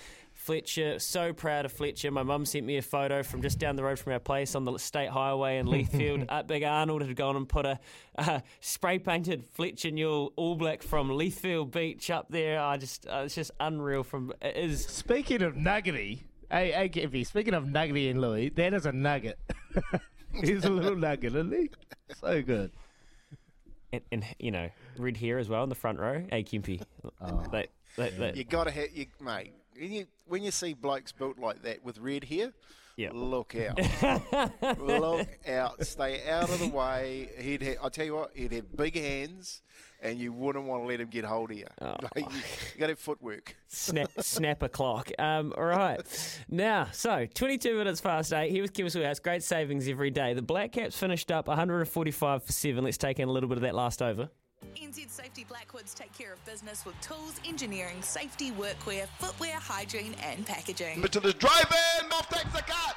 Fletcher. 0.44 0.98
So 0.98 1.32
proud 1.32 1.64
of 1.64 1.72
Fletcher. 1.72 2.10
My 2.10 2.22
mum 2.22 2.44
sent 2.44 2.66
me 2.66 2.76
a 2.76 2.82
photo 2.82 3.22
from 3.22 3.40
just 3.40 3.58
down 3.58 3.76
the 3.76 3.82
road 3.82 3.98
from 3.98 4.12
our 4.12 4.18
place 4.18 4.54
on 4.54 4.66
the 4.66 4.76
state 4.76 5.08
highway 5.08 5.56
in 5.56 5.66
Leithfield. 5.66 6.26
uh, 6.28 6.42
Big 6.46 6.62
Arnold 6.62 7.00
had 7.00 7.16
gone 7.16 7.34
and 7.34 7.48
put 7.48 7.64
a 7.64 7.78
uh, 8.18 8.40
spray 8.60 8.98
painted 8.98 9.42
Fletcher 9.42 9.90
Newell 9.90 10.34
All 10.36 10.54
Black 10.54 10.82
from 10.82 11.09
Leithfield 11.09 11.70
Beach 11.70 12.11
up 12.11 12.26
there. 12.28 12.61
I 12.61 12.76
just, 12.76 13.07
uh, 13.07 13.22
it's 13.24 13.35
just 13.35 13.52
unreal. 13.59 14.02
From 14.04 14.35
it 14.42 14.54
is 14.54 14.85
Speaking 14.85 15.40
of 15.40 15.57
nuggety, 15.57 16.24
hey, 16.50 16.72
hey, 16.72 16.88
Gippy, 16.90 17.24
speaking 17.24 17.54
of 17.54 17.66
nuggety 17.66 18.11
and 18.11 18.20
Louis, 18.20 18.50
that 18.50 18.74
is 18.74 18.85
a 18.85 18.92
nugget. 18.92 19.38
He's 20.42 20.64
a 20.64 20.70
little 20.70 20.96
nugget, 20.96 21.35
isn't 21.35 21.52
he? 21.52 21.70
So 22.20 22.42
good. 22.42 22.70
and, 23.94 24.02
and 24.12 24.24
you 24.38 24.50
know, 24.50 24.68
red 24.98 25.16
hair 25.16 25.38
as 25.38 25.48
well 25.48 25.62
in 25.62 25.70
the 25.70 25.74
front 25.74 25.98
row. 26.00 26.22
Hey, 26.30 26.44
Kimpy. 26.44 26.83
They, 27.50 27.68
they, 27.96 28.11
they, 28.11 28.33
You 28.35 28.44
got 28.44 28.64
to 28.64 28.70
hit 28.70 28.92
you, 28.92 29.07
mate. 29.22 29.54
When 29.78 29.92
you, 29.92 30.06
when 30.26 30.42
you 30.42 30.50
see 30.50 30.74
blokes 30.74 31.12
built 31.12 31.38
like 31.38 31.62
that 31.62 31.84
with 31.84 31.98
red 31.98 32.24
hair, 32.24 32.52
Yeah. 32.96 33.10
look 33.12 33.54
out. 33.56 33.78
look 34.78 35.28
out. 35.48 35.84
Stay 35.87 36.28
out 36.28 36.48
of 36.50 36.58
the 36.60 36.68
way. 36.68 37.28
He'd 37.38 37.62
ha- 37.62 37.84
I 37.84 37.88
tell 37.88 38.04
you 38.04 38.14
what, 38.14 38.30
he'd 38.34 38.52
have 38.52 38.76
big 38.76 38.96
hands, 38.96 39.62
and 40.00 40.18
you 40.18 40.32
wouldn't 40.32 40.64
want 40.66 40.82
to 40.84 40.87
let 40.87 41.00
him 41.00 41.08
get 41.08 41.24
hold 41.24 41.50
of 41.50 41.56
you. 41.58 41.66
Oh. 41.80 41.96
You, 42.16 42.22
you 42.22 42.78
got 42.78 42.87
to 42.87 42.92
have 42.92 42.98
footwork. 42.98 43.56
snap, 43.68 44.10
snap 44.20 44.62
a 44.62 44.68
clock. 44.68 45.10
Um, 45.18 45.52
all 45.56 45.64
right. 45.64 46.00
Now, 46.48 46.88
so 46.92 47.26
22 47.34 47.76
minutes 47.76 48.00
past 48.00 48.32
eight. 48.32 48.50
Here 48.50 48.62
with 48.62 48.72
Kim 48.72 48.88
House. 48.88 49.18
Great 49.18 49.42
savings 49.42 49.88
every 49.88 50.10
day. 50.10 50.34
The 50.34 50.42
Black 50.42 50.72
Caps 50.72 50.96
finished 50.98 51.30
up 51.32 51.48
145 51.48 52.42
for 52.44 52.52
seven. 52.52 52.84
Let's 52.84 52.98
take 52.98 53.18
in 53.18 53.28
a 53.28 53.32
little 53.32 53.48
bit 53.48 53.58
of 53.58 53.62
that 53.62 53.74
last 53.74 54.02
over. 54.02 54.30
NZ 54.76 55.08
Safety 55.10 55.44
Blackwoods 55.48 55.94
take 55.94 56.12
care 56.16 56.32
of 56.32 56.44
business 56.44 56.84
with 56.84 56.98
tools, 57.00 57.40
engineering, 57.46 58.02
safety, 58.02 58.50
workwear, 58.52 59.06
footwear, 59.18 59.56
hygiene, 59.56 60.14
and 60.22 60.44
packaging. 60.46 61.02
to 61.02 61.20
the 61.20 61.32
drive-in, 61.32 62.08
North 62.08 62.28
takes 62.28 62.52
the 62.52 62.62
catch. 62.62 62.96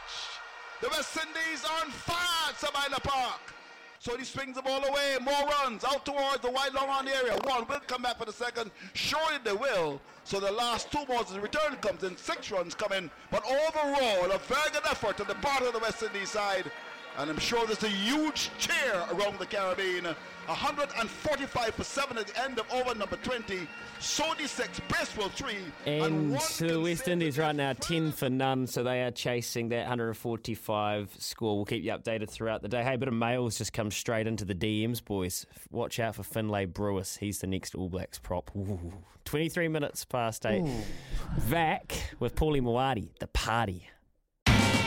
The 0.82 0.90
West 0.90 1.18
Indies 1.18 1.66
are 1.66 1.86
on 1.86 1.92
fire 1.92 2.50
at 2.50 2.60
Sabina 2.60 3.00
Park. 3.00 3.42
So 4.00 4.16
he 4.16 4.24
swings 4.26 4.56
the 4.56 4.62
ball 4.62 4.84
away, 4.86 5.18
more 5.22 5.48
runs 5.64 5.84
out 5.84 6.06
towards 6.06 6.42
the 6.42 6.52
wide 6.52 6.74
long 6.74 6.90
on 6.90 7.08
area. 7.08 7.34
One 7.44 7.68
will 7.68 7.80
come 7.88 8.04
back 8.04 8.18
for 8.20 8.26
the 8.26 8.34
second. 8.34 8.72
Surely 8.94 9.38
they 9.44 9.54
will. 9.54 10.00
So 10.24 10.40
the 10.40 10.52
last 10.52 10.92
two 10.92 11.04
balls, 11.06 11.34
the 11.34 11.42
return 11.42 11.76
comes 11.78 12.04
in, 12.04 12.16
six 12.16 12.52
runs 12.52 12.76
come 12.76 12.94
in. 12.94 13.10
But 13.32 13.44
overall, 13.46 14.32
a 14.32 14.38
very 14.38 14.70
good 14.72 14.86
effort 14.90 15.20
on 15.20 15.28
the 15.28 15.36
part 15.36 15.64
of 15.64 15.74
the 15.74 15.80
West 15.80 16.04
Indies 16.04 16.30
side. 16.30 16.72
And 17.18 17.32
I'm 17.32 17.40
sure 17.40 17.66
there's 17.66 17.84
a 17.84 17.90
huge 17.90 18.52
cheer 18.60 18.94
around 19.12 19.40
the 19.40 19.48
Caribbean. 19.48 20.16
145 20.48 21.74
for 21.74 21.84
7 21.84 22.18
at 22.18 22.28
the 22.28 22.44
end 22.44 22.60
of 22.60 22.72
over 22.72 22.96
number 22.96 23.18
20. 23.18 23.68
Sodhi 24.00 24.48
6, 24.48 24.80
Bracewell 24.88 25.30
3. 25.30 25.56
And 25.86 26.32
one 26.32 26.42
the 26.60 26.80
West 26.80 27.08
Indies 27.08 27.38
right 27.38 27.56
now 27.56 27.74
10 27.74 28.12
for 28.12 28.30
none, 28.30 28.68
so 28.68 28.84
they 28.84 29.04
are 29.04 29.12
chasing 29.12 29.70
that 29.70 29.88
145 29.88 31.16
score. 31.18 31.56
We'll 31.56 31.66
keep 31.66 31.84
you 31.84 31.92
updated 31.92 32.30
throughout 32.30 32.62
the 32.62 32.70
day. 32.70 32.84
Hey, 32.84 32.96
a 32.96 32.98
bit 32.98 33.08
of 33.08 33.14
mail's 33.14 33.58
just 33.58 33.74
come 33.74 33.92
straight 33.92 34.28
into 34.28 34.46
the 34.46 34.56
DMs, 34.56 35.04
boys. 35.04 35.46
Watch 35.72 36.00
out 36.00 36.16
for 36.16 36.24
Finlay 36.24 36.66
Brewis. 36.66 37.18
He's 37.18 37.40
the 37.40 37.48
next 37.48 37.76
All 37.76 37.90
Blacks 37.90 38.20
prop. 38.20 38.52
Ooh. 38.56 38.94
23 39.26 39.68
minutes 39.68 40.06
past 40.06 40.46
8. 40.46 40.64
Vac 41.38 42.16
with 42.20 42.36
Paulie 42.36 42.62
Moati, 42.62 43.10
the 43.20 43.28
party. 43.28 43.90